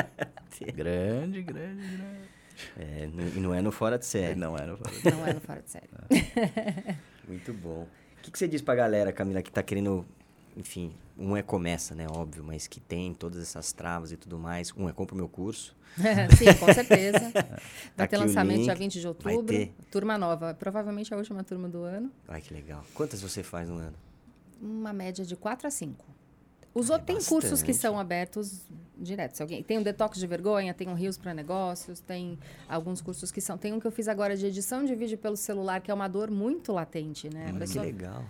[0.74, 2.40] grande, grande, grande.
[2.76, 4.34] É, e não é no fora de série.
[4.34, 5.16] Não é no fora de série.
[5.16, 5.88] Não é no fora de série.
[7.26, 7.86] Muito bom.
[8.18, 10.04] O que, que você diz pra galera, Camila, que tá querendo,
[10.56, 14.72] enfim, um é começa, né, óbvio, mas que tem todas essas travas e tudo mais.
[14.76, 15.74] Um é compra o meu curso.
[16.36, 17.32] Sim, com certeza.
[17.96, 19.68] Vai ter lançamento dia 20 de outubro.
[19.90, 20.54] Turma nova.
[20.54, 22.12] Provavelmente a última turma do ano.
[22.28, 22.84] Ai, que legal.
[22.94, 23.94] Quantas você faz no ano?
[24.60, 26.04] Uma média de 4 a 5.
[26.72, 28.62] Os ah, outros, é tem cursos que são abertos
[28.96, 29.34] direto.
[29.34, 32.38] Se alguém, tem o Detox de Vergonha, tem o Rios para Negócios, tem
[32.68, 33.58] alguns cursos que são.
[33.58, 36.06] Tem um que eu fiz agora de edição de vídeo pelo celular, que é uma
[36.06, 37.52] dor muito latente, né?
[37.52, 38.24] Hum, que legal.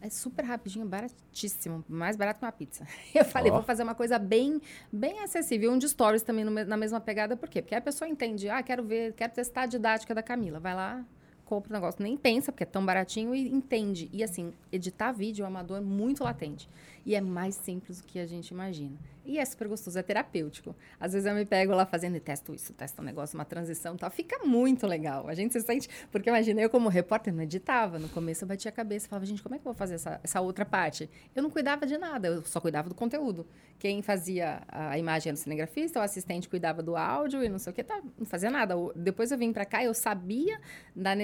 [0.00, 2.86] É super rapidinho, baratíssimo, mais barato que uma pizza.
[3.14, 3.54] Eu falei, oh.
[3.54, 4.60] vou fazer uma coisa bem,
[4.92, 5.72] bem acessível.
[5.72, 7.62] Um de stories também no, na mesma pegada, por quê?
[7.62, 10.60] Porque a pessoa entende, ah, quero ver, quero testar a didática da Camila.
[10.60, 11.02] Vai lá,
[11.44, 14.08] compra o negócio, nem pensa, porque é tão baratinho e entende.
[14.12, 16.68] E assim, editar vídeo é uma dor muito latente.
[17.04, 18.96] E é mais simples do que a gente imagina.
[19.26, 20.76] E é super gostoso, é terapêutico.
[21.00, 23.96] Às vezes eu me pego lá fazendo e testo isso, testo um negócio, uma transição
[23.96, 24.10] tal.
[24.10, 25.26] Fica muito legal.
[25.28, 25.88] A gente se sente.
[26.12, 27.98] Porque imagina, eu como repórter não editava.
[27.98, 29.94] No começo eu batia a cabeça e falava, gente, como é que eu vou fazer
[29.94, 31.08] essa, essa outra parte?
[31.34, 33.46] Eu não cuidava de nada, eu só cuidava do conteúdo.
[33.78, 37.72] Quem fazia a imagem era o cinegrafista, o assistente cuidava do áudio e não sei
[37.72, 38.74] o que, tá, não fazia nada.
[38.94, 40.60] Depois eu vim para cá, eu sabia
[40.94, 41.14] da,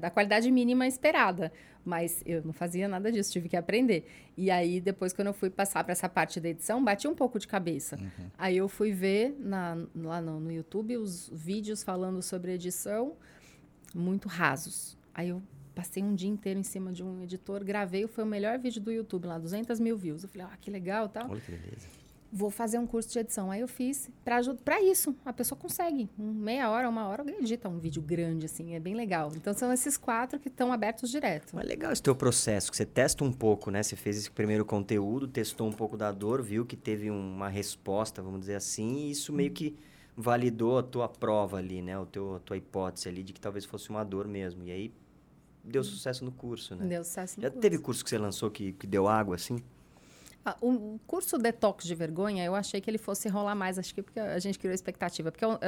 [0.00, 1.52] da qualidade mínima esperada.
[1.84, 4.06] Mas eu não fazia nada disso, tive que aprender.
[4.36, 7.38] E aí, depois, quando eu fui passar para essa parte da edição, bati um pouco
[7.38, 7.96] de cabeça.
[7.96, 8.30] Uhum.
[8.36, 13.16] Aí eu fui ver na, lá no, no YouTube os vídeos falando sobre edição,
[13.94, 14.96] muito rasos.
[15.14, 15.42] Aí eu
[15.74, 18.90] passei um dia inteiro em cima de um editor, gravei, foi o melhor vídeo do
[18.90, 20.22] YouTube lá, 200 mil views.
[20.22, 21.30] Eu falei, ah, que legal tal.
[21.30, 21.97] Olha que beleza
[22.32, 23.50] vou fazer um curso de edição.
[23.50, 24.10] Aí eu fiz
[24.64, 25.14] para isso.
[25.24, 26.08] A pessoa consegue.
[26.18, 28.74] Um, meia hora, uma hora, alguém edita um vídeo grande, assim.
[28.74, 29.32] É bem legal.
[29.34, 31.54] Então, são esses quatro que estão abertos direto.
[31.54, 33.82] Mas é legal esse teu processo, que você testa um pouco, né?
[33.82, 38.22] Você fez esse primeiro conteúdo, testou um pouco da dor, viu que teve uma resposta,
[38.22, 39.76] vamos dizer assim, e isso meio que
[40.16, 41.98] validou a tua prova ali, né?
[41.98, 44.64] O teu, a tua hipótese ali de que talvez fosse uma dor mesmo.
[44.64, 44.92] E aí,
[45.64, 46.86] deu sucesso no curso, né?
[46.86, 47.60] Deu sucesso no Já curso.
[47.60, 49.58] teve curso que você lançou que, que deu água, assim?
[50.44, 54.02] Ah, o curso Detox de Vergonha, eu achei que ele fosse rolar mais, acho que
[54.02, 55.30] porque a gente criou expectativa.
[55.30, 55.58] Porque eu,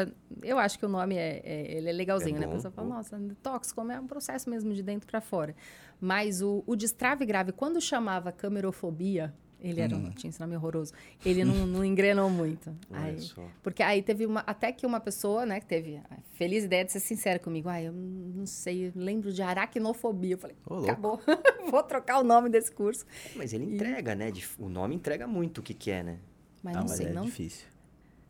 [0.42, 2.46] eu acho que o nome é, é ele é legalzinho, é né?
[2.46, 5.54] A pessoa fala, nossa, detox, como é um processo mesmo de dentro para fora.
[6.00, 10.10] Mas o, o destrave grave, quando chamava camerofobia, ele era, hum.
[10.10, 10.92] tinha esse nome horroroso.
[11.24, 12.74] Ele não, não engrenou muito.
[12.90, 13.16] Aí,
[13.62, 14.40] porque aí teve uma.
[14.40, 17.68] Até que uma pessoa, né, que teve a feliz ideia de ser sincera comigo.
[17.68, 20.34] Ah, eu não sei, lembro de aracnofobia.
[20.34, 21.20] Eu falei, oh, acabou.
[21.70, 23.04] Vou trocar o nome desse curso.
[23.36, 24.16] Mas ele entrega, e...
[24.16, 24.32] né?
[24.58, 26.18] O nome entrega muito o que, que é, né?
[26.62, 27.24] Mas não, não sei, é não.
[27.24, 27.66] difícil.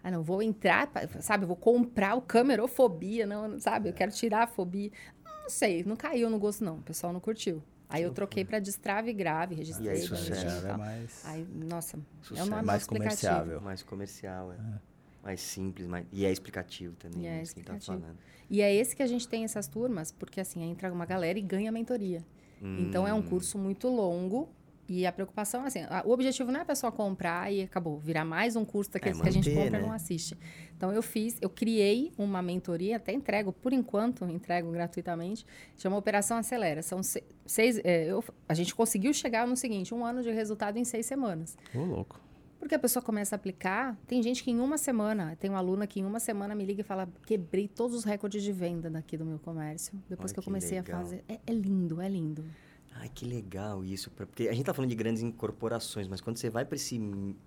[0.02, 1.44] Ah, não, vou entrar, sabe?
[1.44, 3.90] Vou comprar o camerofobia, não, sabe?
[3.90, 4.90] Eu quero tirar a fobia.
[5.24, 6.76] Não sei, não caiu no gosto, não.
[6.76, 7.62] O pessoal não curtiu.
[7.90, 9.88] Aí eu troquei para destrave grave, registrei.
[9.88, 10.66] E aí, sucesso.
[10.66, 11.22] É mais...
[11.26, 12.40] Aí, nossa, sucesso.
[12.40, 13.60] é um nome mais comerciável.
[13.60, 14.54] Mais comercial, é.
[14.54, 14.90] é.
[15.22, 16.06] Mais simples, mais...
[16.12, 17.98] e é explicativo também, e é né, explicativo.
[17.98, 18.18] Tá falando.
[18.48, 21.42] E é esse que a gente tem essas turmas, porque assim, entra uma galera e
[21.42, 22.24] ganha mentoria.
[22.62, 22.86] Hum.
[22.88, 24.48] Então é um curso muito longo,
[24.90, 28.24] e a preocupação, assim, a, o objetivo não é a pessoa comprar e acabou, virar
[28.24, 29.84] mais um curso daqueles é manter, que a gente compra né?
[29.84, 30.36] e não assiste.
[30.76, 36.38] Então, eu fiz, eu criei uma mentoria, até entrego, por enquanto, entrego gratuitamente, chama Operação
[36.38, 36.82] Acelera.
[36.82, 37.02] São
[37.46, 41.06] seis, é, eu, a gente conseguiu chegar no seguinte, um ano de resultado em seis
[41.06, 41.56] semanas.
[41.72, 42.20] Ô, oh, louco.
[42.58, 45.86] Porque a pessoa começa a aplicar, tem gente que em uma semana, tem uma aluna
[45.86, 49.16] que em uma semana me liga e fala, quebrei todos os recordes de venda daqui
[49.16, 51.24] do meu comércio, depois Olha que eu comecei que a fazer.
[51.28, 52.44] É, é lindo, é lindo.
[52.92, 54.10] Ai, que legal isso.
[54.10, 56.98] Porque a gente tá falando de grandes incorporações, mas quando você vai para esse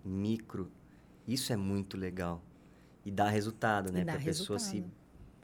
[0.03, 0.71] micro,
[1.27, 2.41] isso é muito legal.
[3.05, 4.03] E dá resultado, né?
[4.03, 4.83] Para a pessoa se.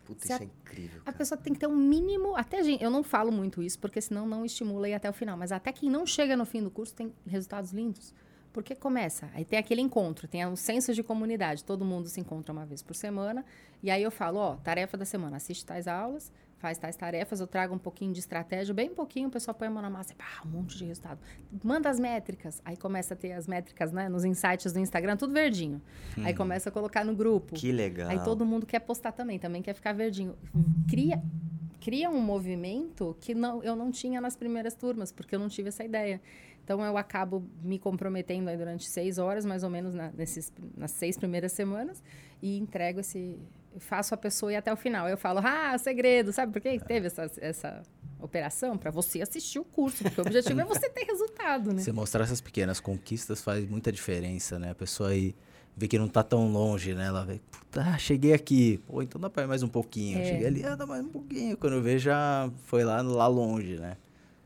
[0.06, 1.02] Puta, se isso a, é incrível.
[1.02, 1.16] Cara.
[1.16, 2.36] A pessoa tem que ter um mínimo.
[2.36, 5.38] Até gente, eu não falo muito isso, porque senão não estimula ir até o final.
[5.38, 8.14] Mas até quem não chega no fim do curso tem resultados lindos.
[8.52, 12.52] Porque começa, aí tem aquele encontro, tem um senso de comunidade, todo mundo se encontra
[12.52, 13.46] uma vez por semana,
[13.82, 17.48] e aí eu falo, ó, tarefa da semana, assiste tais aulas, faz tais tarefas, eu
[17.48, 20.42] trago um pouquinho de estratégia, bem pouquinho, o pessoal põe a mão na massa, pá,
[20.46, 21.20] um monte de resultado.
[21.64, 25.34] Manda as métricas, aí começa a ter as métricas, né, nos insights do Instagram, tudo
[25.34, 25.82] verdinho.
[26.18, 26.26] Hum.
[26.26, 27.56] Aí começa a colocar no grupo.
[27.56, 28.10] Que legal.
[28.10, 30.36] Aí todo mundo quer postar também, também quer ficar verdinho.
[30.90, 31.22] Cria
[31.80, 35.70] cria um movimento que não, eu não tinha nas primeiras turmas, porque eu não tive
[35.70, 36.22] essa ideia.
[36.64, 40.92] Então eu acabo me comprometendo aí durante seis horas, mais ou menos, na, nesses, nas
[40.92, 42.04] seis primeiras semanas,
[42.42, 43.40] e entrego esse.
[43.78, 45.08] Faço a pessoa ir até o final.
[45.08, 47.84] Eu falo, ah, segredo, sabe por que teve essa, essa
[48.20, 48.78] operação?
[48.78, 51.82] Para você assistir o curso, porque o objetivo é você ter resultado, né?
[51.82, 54.72] Você mostrar essas pequenas conquistas faz muita diferença, né?
[54.72, 55.36] A pessoa aí
[55.76, 57.06] vê que não tá tão longe, né?
[57.06, 58.80] Ela vê, puta, cheguei aqui.
[58.88, 60.20] Pô, então dá pra ir mais um pouquinho.
[60.20, 60.26] É.
[60.26, 61.56] Cheguei ali, ah, dá mais um pouquinho.
[61.56, 63.96] Quando eu vejo, já foi lá, lá longe, né?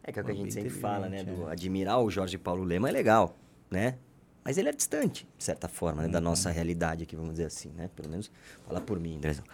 [0.03, 1.24] É que é o que a gente sempre fala, né?
[1.24, 1.51] Do é.
[1.53, 3.36] admirar o Jorge Paulo Lema é legal,
[3.71, 3.97] né?
[4.43, 6.07] Mas ele é distante, de certa forma, né?
[6.09, 6.25] Da uhum.
[6.25, 7.89] nossa realidade aqui, vamos dizer assim, né?
[7.95, 8.29] Pelo menos
[8.67, 9.43] falar por mim, Andrezão.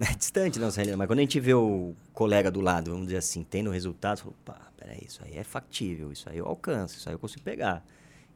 [0.00, 0.98] É distante da nossa realidade.
[0.98, 4.34] Mas quando a gente vê o colega do lado, vamos dizer assim, tendo resultado, fala,
[4.44, 7.84] pá, peraí, isso aí é factível, isso aí eu alcanço, isso aí eu consigo pegar.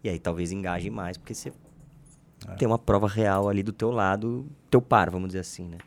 [0.05, 1.53] E aí talvez engaje mais, porque você
[2.49, 2.55] é.
[2.55, 5.79] tem uma prova real ali do teu lado, teu par, vamos dizer assim, né?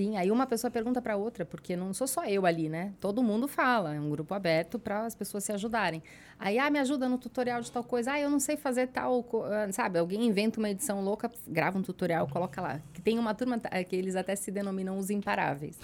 [0.00, 2.94] Sim, aí uma pessoa pergunta para outra, porque não sou só eu ali, né?
[2.98, 6.02] Todo mundo fala, é um grupo aberto para as pessoas se ajudarem.
[6.38, 8.12] Aí, ah, me ajuda no tutorial de tal coisa.
[8.12, 9.98] Ah, eu não sei fazer tal, ah, sabe?
[9.98, 12.80] Alguém inventa uma edição louca, grava um tutorial, coloca lá.
[12.94, 15.76] Que tem uma turma é, que eles até se denominam os imparáveis.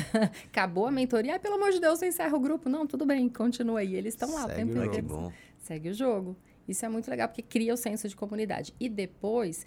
[0.50, 2.70] Acabou a mentoria, ah, pelo amor de Deus, você encerra o grupo.
[2.70, 3.94] Não, tudo bem, continua aí.
[3.94, 5.32] Eles estão lá Segue o tempo inteiro.
[5.58, 6.34] Segue o jogo.
[6.66, 8.72] Isso é muito legal, porque cria o senso de comunidade.
[8.80, 9.66] E depois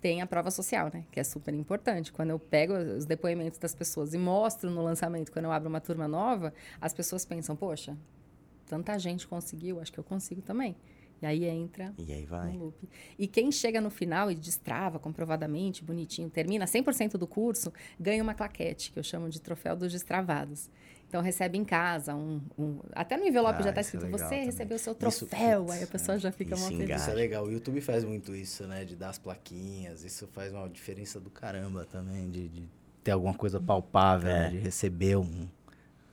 [0.00, 1.04] tem a prova social, né?
[1.10, 2.12] Que é super importante.
[2.12, 5.80] Quando eu pego os depoimentos das pessoas e mostro no lançamento, quando eu abro uma
[5.80, 7.96] turma nova, as pessoas pensam, poxa,
[8.66, 10.76] tanta gente conseguiu, acho que eu consigo também.
[11.20, 12.52] E aí entra e aí vai.
[12.52, 12.88] no loop.
[13.18, 18.34] E quem chega no final e destrava comprovadamente, bonitinho, termina 100% do curso, ganha uma
[18.34, 20.70] claquete, que eu chamo de troféu dos destravados.
[21.08, 24.24] Então recebe em casa um, um até no envelope ah, já está escrito é você
[24.24, 24.44] também.
[24.44, 27.00] recebeu seu troféu, isso, aí a pessoa é, já fica muito feliz.
[27.00, 27.46] Isso é legal.
[27.46, 30.04] O YouTube faz muito isso, né, de dar as plaquinhas.
[30.04, 32.68] Isso faz uma diferença do caramba também de, de
[33.02, 34.34] ter alguma coisa palpável, é.
[34.34, 35.48] né, de receber um,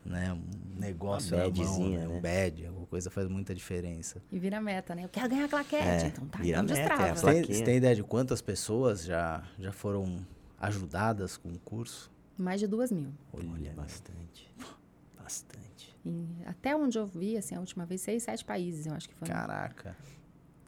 [0.06, 4.22] né, um negócio, uma badzinha, mão, né, um badge, alguma coisa faz muita diferença.
[4.32, 5.04] E vira meta, né?
[5.04, 6.40] Eu quero ganhar claquete, é, então tá.
[6.40, 10.26] Vira então meta, é você, tem, você tem ideia de quantas pessoas já já foram
[10.58, 12.10] ajudadas com o curso?
[12.38, 13.12] Mais de duas mil.
[13.34, 14.50] Olha, Olha bastante.
[15.26, 15.92] Bastante.
[16.06, 19.16] Em, até onde eu vi, assim, a última vez, seis, sete países, eu acho que
[19.16, 19.28] foi.
[19.28, 19.98] Caraca.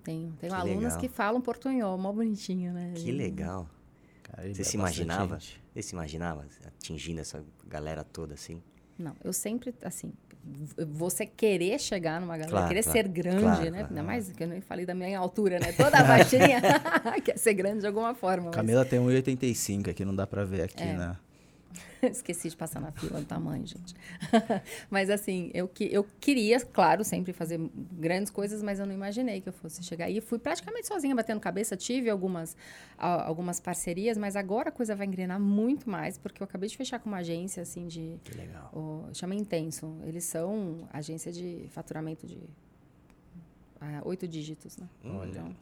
[0.04, 1.00] Tenho, tenho que alunas legal.
[1.00, 2.94] que falam portunhol, mó bonitinho, né?
[2.96, 3.70] Que legal.
[4.24, 5.38] Cara, Você se imaginava?
[5.38, 8.64] Você se imaginava atingindo essa galera toda assim?
[8.98, 10.12] Não, eu sempre, assim,
[10.92, 13.70] você querer chegar numa galera, claro, querer claro, ser grande, claro, né?
[13.70, 15.72] Claro, Ainda mais que eu nem falei da minha altura, né?
[15.72, 16.62] Toda baixinha
[17.24, 18.50] quer ser grande de alguma forma.
[18.50, 18.90] Camila mas...
[18.90, 20.98] tem 1,85 aqui, não dá pra ver aqui, é.
[20.98, 21.16] né?
[22.02, 23.96] Esqueci de passar na fila do tamanho, gente.
[24.90, 27.60] mas assim, eu, que, eu queria, claro, sempre fazer
[27.92, 30.22] grandes coisas, mas eu não imaginei que eu fosse chegar aí.
[30.22, 32.56] Fui praticamente sozinha batendo cabeça, tive algumas,
[32.98, 37.00] algumas parcerias, mas agora a coisa vai engrenar muito mais, porque eu acabei de fechar
[37.00, 38.20] com uma agência, assim, de...
[38.24, 38.72] Que legal.
[38.74, 39.98] O, chama Intenso.
[40.04, 42.40] Eles são agência de faturamento de
[43.80, 44.88] ah, oito dígitos, né?
[45.04, 45.30] Olha.
[45.30, 45.56] Então,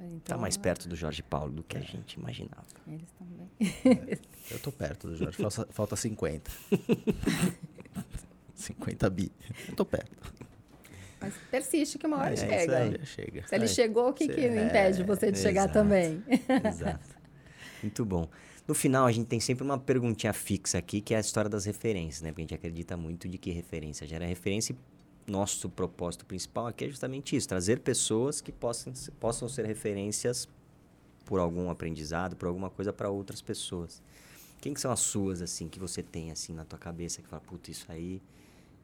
[0.00, 2.66] então, tá mais perto do Jorge Paulo do que a gente imaginava.
[2.86, 3.50] Eles também.
[3.60, 4.18] É,
[4.54, 6.50] eu tô perto do Jorge, falta, falta 50.
[8.54, 9.32] 50 bi.
[9.68, 10.34] Eu tô perto.
[11.20, 12.78] Mas persiste que uma hora é, chega.
[12.78, 13.46] Aí, chega.
[13.46, 16.22] Se ele chegou, o que, que é, impede você de chegar também?
[16.66, 17.14] Exato.
[17.82, 18.28] Muito bom.
[18.66, 21.66] No final, a gente tem sempre uma perguntinha fixa aqui, que é a história das
[21.66, 22.30] referências, né?
[22.30, 24.76] Porque a gente acredita muito de que referência gera referência e
[25.26, 30.48] nosso propósito principal aqui é justamente isso: trazer pessoas que possam, possam ser referências
[31.24, 34.02] por algum aprendizado, por alguma coisa para outras pessoas.
[34.60, 37.42] Quem que são as suas, assim, que você tem, assim, na tua cabeça, que fala,
[37.42, 38.22] puta, isso aí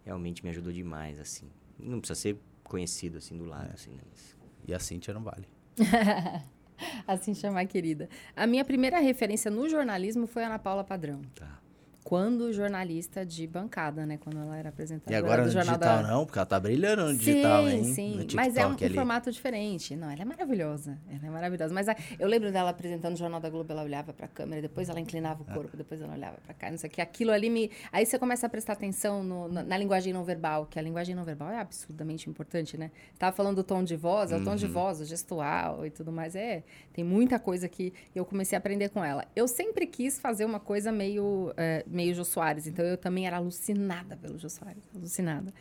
[0.05, 1.47] realmente me ajudou demais, assim.
[1.78, 3.74] Não precisa ser conhecido, assim, do lado, é.
[3.74, 4.03] assim, né?
[4.11, 4.36] Mas...
[4.66, 5.47] E a Cintia não vale.
[7.07, 8.09] assim chamar querida.
[8.36, 11.22] A minha primeira referência no jornalismo foi a Ana Paula Padrão.
[11.34, 11.61] Tá
[12.03, 14.19] quando jornalista de bancada, né?
[14.19, 16.03] Quando ela era apresentadora E agora no digital da...
[16.03, 17.85] não, porque ela tá brilhando no digital, sim, hein?
[17.85, 18.27] Sim, sim.
[18.35, 19.95] Mas é um, um, formato diferente.
[19.95, 20.99] Não, ela é maravilhosa.
[21.09, 21.75] Ela é maravilhosa.
[21.75, 24.89] Mas a, eu lembro dela apresentando o Jornal da Globo, ela olhava pra câmera, depois
[24.89, 25.55] ela inclinava o ah.
[25.55, 27.01] corpo, depois ela olhava pra cá, não sei o que.
[27.01, 27.71] Aquilo ali me...
[27.93, 31.15] Aí você começa a prestar atenção no, na, na, linguagem não verbal, que a linguagem
[31.15, 32.91] não verbal é absurdamente importante, né?
[33.19, 34.73] Tava falando do tom de voz, é o tom de uhum.
[34.73, 36.35] voz, o gestual e tudo mais.
[36.35, 39.27] É, tem muita coisa que eu comecei a aprender com ela.
[39.37, 43.36] Eu sempre quis fazer uma coisa meio, é, meio Jô Soares, então eu também era
[43.36, 45.53] alucinada pelo Jô Soares, alucinada.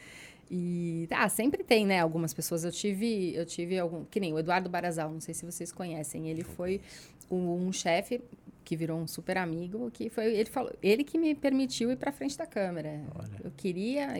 [0.51, 2.63] E ah, sempre tem, né, algumas pessoas.
[2.63, 6.27] Eu tive, eu tive algum, que nem o Eduardo Barazal, não sei se vocês conhecem.
[6.27, 6.81] Ele foi
[7.29, 8.19] um, um chefe
[8.63, 12.11] que virou um super amigo, que foi ele falou, ele que me permitiu ir para
[12.11, 13.01] frente da câmera.
[13.15, 13.41] Olha.
[13.43, 14.19] Eu queria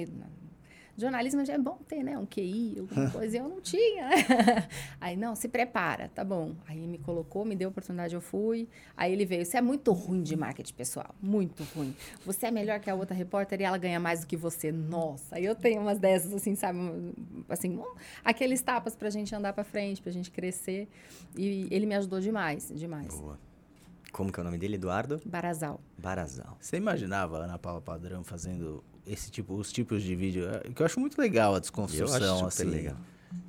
[1.00, 2.18] jornalismo é bom ter, né?
[2.18, 3.38] Um QI, alguma coisa.
[3.38, 4.10] eu não tinha.
[5.00, 6.56] Aí, não, se prepara, tá bom.
[6.68, 8.68] Aí me colocou, me deu a oportunidade, eu fui.
[8.96, 11.96] Aí ele veio, você é muito ruim de marketing pessoal, muito ruim.
[12.26, 14.72] Você é melhor que a outra repórter e ela ganha mais do que você.
[14.72, 16.80] Nossa, aí eu tenho umas dessas, assim, sabe?
[17.48, 17.82] Assim,
[18.24, 20.88] aqueles tapas pra gente andar pra frente, pra gente crescer.
[21.38, 23.16] E ele me ajudou demais, demais.
[23.20, 23.40] Boa.
[24.12, 25.22] Como que é o nome dele, Eduardo?
[25.24, 25.80] Barazal.
[25.98, 26.58] Barazal.
[26.60, 30.48] Você imaginava a Ana Paula Padrão fazendo esse tipo, os tipos de vídeo?
[30.50, 32.64] É, que eu acho muito legal a desconstrução, acho assim.
[32.66, 32.98] legal.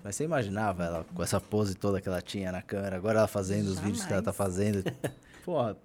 [0.04, 3.28] Mas você imaginava ela com essa pose toda que ela tinha na câmera, agora ela
[3.28, 3.78] fazendo Jamais.
[3.78, 4.84] os vídeos que ela tá fazendo.
[5.44, 5.76] Porra,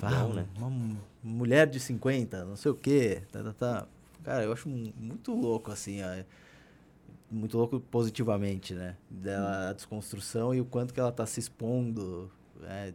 [0.00, 0.46] Bom, né?
[0.56, 3.22] uma mulher de 50, não sei o quê.
[3.30, 3.86] Tá, tá, tá.
[4.24, 6.24] Cara, eu acho muito louco, assim, ó,
[7.30, 8.96] muito louco positivamente, né?
[9.08, 12.30] Dela, a desconstrução e o quanto que ela tá se expondo,
[12.60, 12.92] né?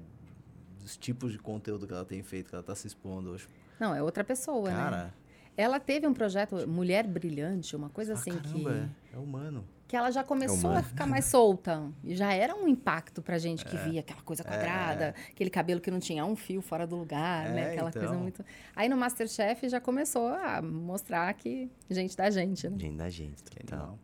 [0.90, 3.48] dos tipos de conteúdo que ela tem feito, que ela está se expondo hoje.
[3.80, 4.76] Não, é outra pessoa, né?
[4.76, 5.14] Cara, né?
[5.60, 8.68] Ela teve um projeto Mulher Brilhante, uma coisa ah, assim caramba, que.
[9.14, 9.66] É, é humano.
[9.90, 11.84] Que ela já começou é a ficar mais solta.
[12.02, 13.84] E já era um impacto pra gente que é.
[13.84, 15.32] via aquela coisa quadrada, é.
[15.32, 17.62] aquele cabelo que não tinha um fio fora do lugar, né?
[17.62, 18.02] É, aquela então.
[18.02, 18.46] coisa muito.
[18.74, 22.78] Aí no Masterchef já começou a mostrar que gente da gente, né?
[22.80, 24.00] Gente da gente, total.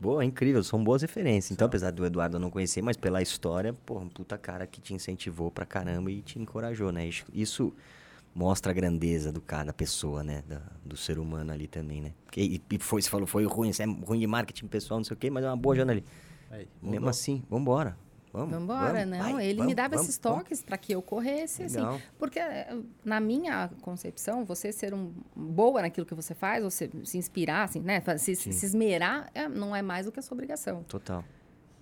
[0.00, 1.52] Boa, incrível, são boas referências.
[1.52, 4.92] Então, apesar do Eduardo não conhecer, mas pela história, pô, um puta cara que te
[4.92, 7.08] incentivou pra caramba e te encorajou, né?
[7.32, 7.72] Isso
[8.36, 10.42] mostra a grandeza do cara, da pessoa, né?
[10.46, 12.12] Da, do ser humano ali também, né?
[12.36, 15.14] E, e foi, você falou, foi ruim, você é ruim de marketing pessoal, não sei
[15.14, 16.08] o quê, mas é uma boa jornalista.
[16.50, 17.96] Aí, Mesmo assim, vambora.
[18.30, 19.32] Vamos, embora, vamos, não.
[19.32, 21.80] Vai, ele vamos, me dava vamos, esses toques para que eu corresse, assim.
[22.18, 26.90] Porque, eh, na minha concepção, você ser um, boa naquilo que você faz, ou se,
[27.04, 28.02] se inspirar, assim, né?
[28.18, 30.82] Se, se esmerar, é, não é mais do que a sua obrigação.
[30.82, 31.24] Total.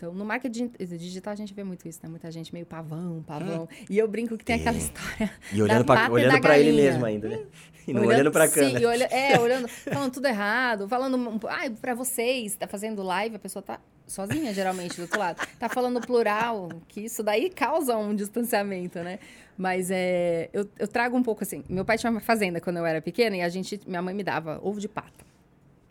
[0.05, 2.11] Então, no marketing digital a gente vê muito isso, né?
[2.11, 3.63] Muita gente meio pavão, pavão.
[3.63, 3.85] Hum.
[3.89, 5.31] E eu brinco que tem, aquela história.
[5.51, 7.41] E olhando para olhando para ele mesmo ainda, né?
[7.87, 8.79] E não olhando, olhando para a câmera.
[8.79, 13.39] Sim, olha, é, olhando, falando tudo errado, falando, ah, para vocês, tá fazendo live, a
[13.39, 15.47] pessoa tá sozinha, geralmente, do outro lado.
[15.59, 19.19] Tá falando plural, que isso daí causa um distanciamento, né?
[19.57, 21.65] Mas é, eu, eu trago um pouco assim.
[21.67, 24.23] Meu pai tinha uma fazenda quando eu era pequena e a gente, minha mãe me
[24.23, 25.34] dava ovo de pata.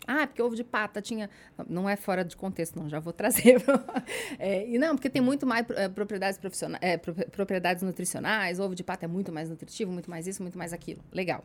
[0.08, 1.30] Ah, porque ovo de pata tinha.
[1.68, 3.62] Não é fora de contexto, não, já vou trazer.
[4.38, 8.84] é, e não, porque tem muito mais é, propriedades profissionais, é, propriedades nutricionais, ovo de
[8.84, 11.02] pata é muito mais nutritivo, muito mais isso, muito mais aquilo.
[11.12, 11.44] Legal.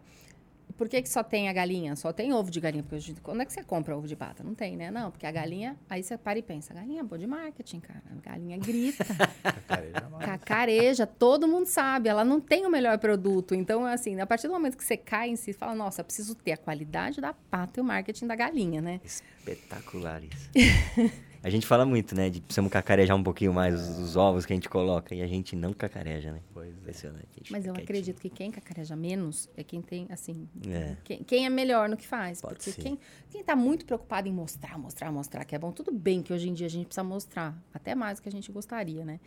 [0.79, 1.97] Por que, que só tem a galinha?
[1.97, 2.85] Só tem ovo de galinha?
[2.85, 4.45] Porque quando é que você compra ovo de pata?
[4.45, 4.93] Não tem, né?
[4.93, 5.77] Não, porque a galinha.
[5.91, 8.01] Aí você para e pensa: galinha é boa de marketing, cara.
[8.13, 9.05] A galinha grita.
[9.43, 12.09] cacareja, cacareja, todo mundo sabe.
[12.09, 13.57] Ela não tem o melhor produto.
[13.57, 16.53] Então, assim, a partir do momento que você cai em si, fala: nossa, preciso ter
[16.53, 19.01] a qualidade da pata e o marketing da galinha, né?
[19.05, 20.49] Espetacular isso.
[21.43, 22.29] A gente fala muito, né?
[22.29, 25.15] De precisamos cacarejar um pouquinho mais os, os, ovos que a gente coloca.
[25.15, 26.41] E a gente não cacareja, né?
[26.53, 26.71] Pois é.
[26.71, 27.29] Impressionante.
[27.51, 30.49] Mas eu acredito que quem cacareja menos é quem tem, assim...
[30.69, 30.97] É.
[31.05, 32.41] Quem, quem, é melhor no que faz.
[32.41, 32.83] Pode porque ser.
[32.83, 32.99] quem,
[33.31, 35.71] quem tá muito preocupado em mostrar, mostrar, mostrar que é bom.
[35.71, 37.57] Tudo bem que hoje em dia a gente precisa mostrar.
[37.73, 39.21] Até mais do que a gente gostaria, né?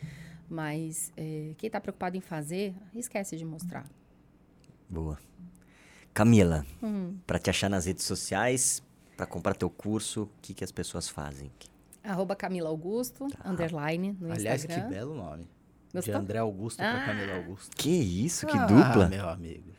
[0.49, 3.89] Mas é, quem tá preocupado em fazer, esquece de mostrar.
[4.89, 5.17] Boa.
[6.13, 7.15] Camila, hum.
[7.25, 8.83] para te achar nas redes sociais,
[9.15, 11.49] para comprar teu curso, o que, que as pessoas fazem?
[12.03, 13.49] Arroba Camila Augusto, tá.
[13.49, 14.89] underline, no Aliás, Instagram.
[14.89, 15.47] que belo nome.
[15.93, 16.13] Gostou?
[16.13, 16.91] De André Augusto ah.
[16.91, 17.75] para Camila Augusto.
[17.75, 19.09] Que isso, que ah, dupla.
[19.09, 19.71] meu amigo.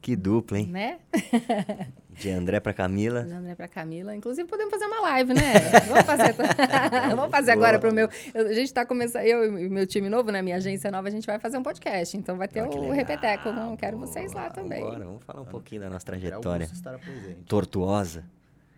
[0.00, 0.68] Que dupla, hein?
[0.68, 0.98] Né?
[2.16, 3.24] De André para Camila.
[3.24, 4.14] De André para Camila.
[4.14, 5.52] Inclusive, podemos fazer uma live, né?
[5.88, 6.34] Vamos fazer,
[7.14, 8.08] Vamos fazer agora para o meu...
[8.34, 9.22] a gente está começando...
[9.24, 10.40] Eu e o meu time novo, né?
[10.40, 12.16] Minha agência nova, a gente vai fazer um podcast.
[12.16, 13.50] Então, vai ter ah, o Repeteco.
[13.52, 14.82] Não, quero vocês lá também.
[14.82, 16.70] Agora, vamos falar um pouquinho da nossa trajetória.
[17.46, 18.24] Tortuosa.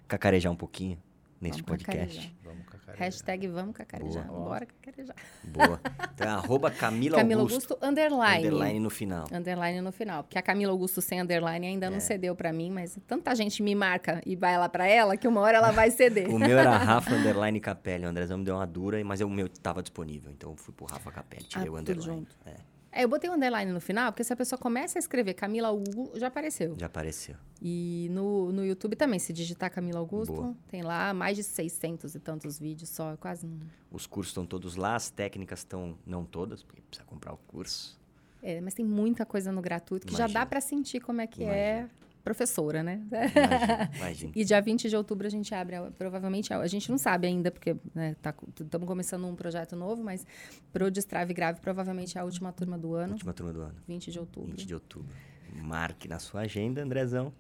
[0.09, 0.99] Cacarejar um pouquinho
[1.41, 2.17] neste vamos podcast.
[2.17, 2.33] Cacarejar.
[2.45, 2.97] Vamos cacarejar.
[2.99, 4.27] Hashtag vamos cacarejar.
[4.27, 4.45] Boa.
[4.49, 5.17] Bora cacarejar.
[5.45, 5.81] Boa.
[6.19, 7.89] Então, é arroba Camila, Camila Augusto, Augusto.
[7.89, 8.49] underline.
[8.49, 9.25] Underline no final.
[9.33, 10.25] Underline no final.
[10.25, 11.91] Porque a Camila Augusto sem underline ainda é.
[11.91, 15.29] não cedeu para mim, mas tanta gente me marca e vai lá para ela que
[15.29, 16.29] uma hora ela vai ceder.
[16.35, 18.05] o meu era Rafa underline Capelli.
[18.05, 20.33] O Andrezão me deu uma dura, mas o meu estava disponível.
[20.33, 22.05] Então eu fui pro Rafa Capelli, tirei ah, o underline.
[22.05, 22.37] Junto.
[22.45, 22.57] É.
[22.91, 25.69] É, eu botei um underline no final, porque se a pessoa começa a escrever Camila
[25.69, 26.75] Augusto, já apareceu.
[26.79, 27.37] Já apareceu.
[27.61, 30.57] E no, no YouTube também, se digitar Camila Augusto, Boa.
[30.69, 33.59] tem lá mais de 600 e tantos vídeos só, quase um...
[33.91, 37.99] Os cursos estão todos lá, as técnicas estão, não todas, porque precisa comprar o curso.
[38.43, 40.29] É, mas tem muita coisa no gratuito que Imagina.
[40.29, 41.93] já dá para sentir como é que é Imagina.
[41.93, 43.01] é professora, né?
[43.11, 44.33] Imagina, imagina.
[44.37, 47.71] e dia 20 de outubro a gente abre, provavelmente, a gente não sabe ainda, porque
[47.71, 50.27] estamos né, tá, começando um projeto novo, mas
[50.71, 53.15] pro Destrave Grave, provavelmente é a última turma do ano.
[53.15, 53.77] Última turma do ano.
[53.87, 54.51] 20 de outubro.
[54.51, 55.09] 20 de outubro.
[55.55, 57.33] Marque na sua agenda, Andrezão.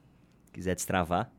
[0.53, 1.31] Quiser destravar.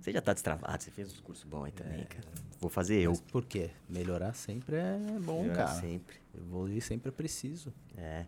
[0.00, 2.04] Você já está destravado, você fez um curso bom aí também, é.
[2.04, 2.26] cara.
[2.58, 3.10] Vou fazer eu.
[3.10, 3.70] Mas por quê?
[3.88, 5.80] Melhorar sempre é bom, Melhorar cara.
[5.80, 6.16] sempre.
[6.34, 7.72] Evoluir sempre é preciso.
[7.96, 8.24] É.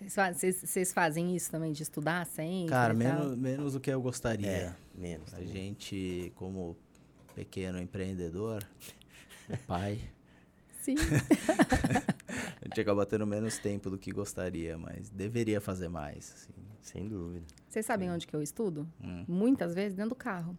[0.00, 2.70] Vocês fazem isso também, de estudar sempre?
[2.70, 4.48] Cara, menos, menos do que eu gostaria.
[4.48, 5.32] É, menos.
[5.34, 5.52] A também.
[5.52, 6.76] gente, como
[7.34, 8.64] pequeno empreendedor,
[9.66, 10.00] pai.
[10.80, 10.94] Sim.
[12.62, 16.32] a gente acaba tendo menos tempo do que gostaria, mas deveria fazer mais.
[16.32, 16.52] Assim.
[16.80, 17.44] Sem dúvida.
[17.68, 18.88] Vocês sabem onde que eu estudo?
[19.02, 19.24] Hum.
[19.28, 20.56] Muitas vezes dentro do carro.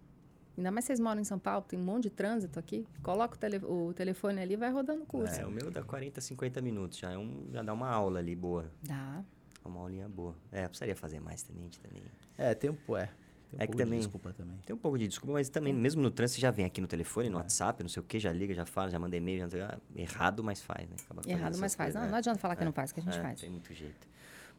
[0.60, 2.86] Ainda mais vocês moram em São Paulo, tem um monte de trânsito aqui.
[3.02, 5.40] Coloca o, tele, o telefone ali e vai rodando o curso.
[5.40, 6.98] É, o meu dá 40, 50 minutos.
[6.98, 8.70] Já, é um, já dá uma aula ali boa.
[8.84, 9.24] Dá.
[9.64, 10.36] Uma aulinha boa.
[10.52, 12.04] É, precisaria fazer mais, tenente, também.
[12.38, 13.06] É, tempo é.
[13.06, 14.00] Tem um é que também.
[14.00, 14.58] De desculpa também.
[14.66, 16.88] Tem um pouco de desculpa, mas também, mesmo no trânsito, você já vem aqui no
[16.88, 17.42] telefone, no é.
[17.42, 19.78] WhatsApp, não sei o que, já liga, já fala, já manda e-mail, já...
[19.96, 20.98] errado, mas faz, né?
[21.26, 21.96] errado, mas faz.
[21.96, 23.40] Não, não adianta falar que não faz, que a gente é, faz.
[23.40, 24.10] Tem muito jeito.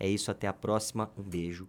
[0.00, 1.10] É isso, até a próxima.
[1.16, 1.68] Um beijo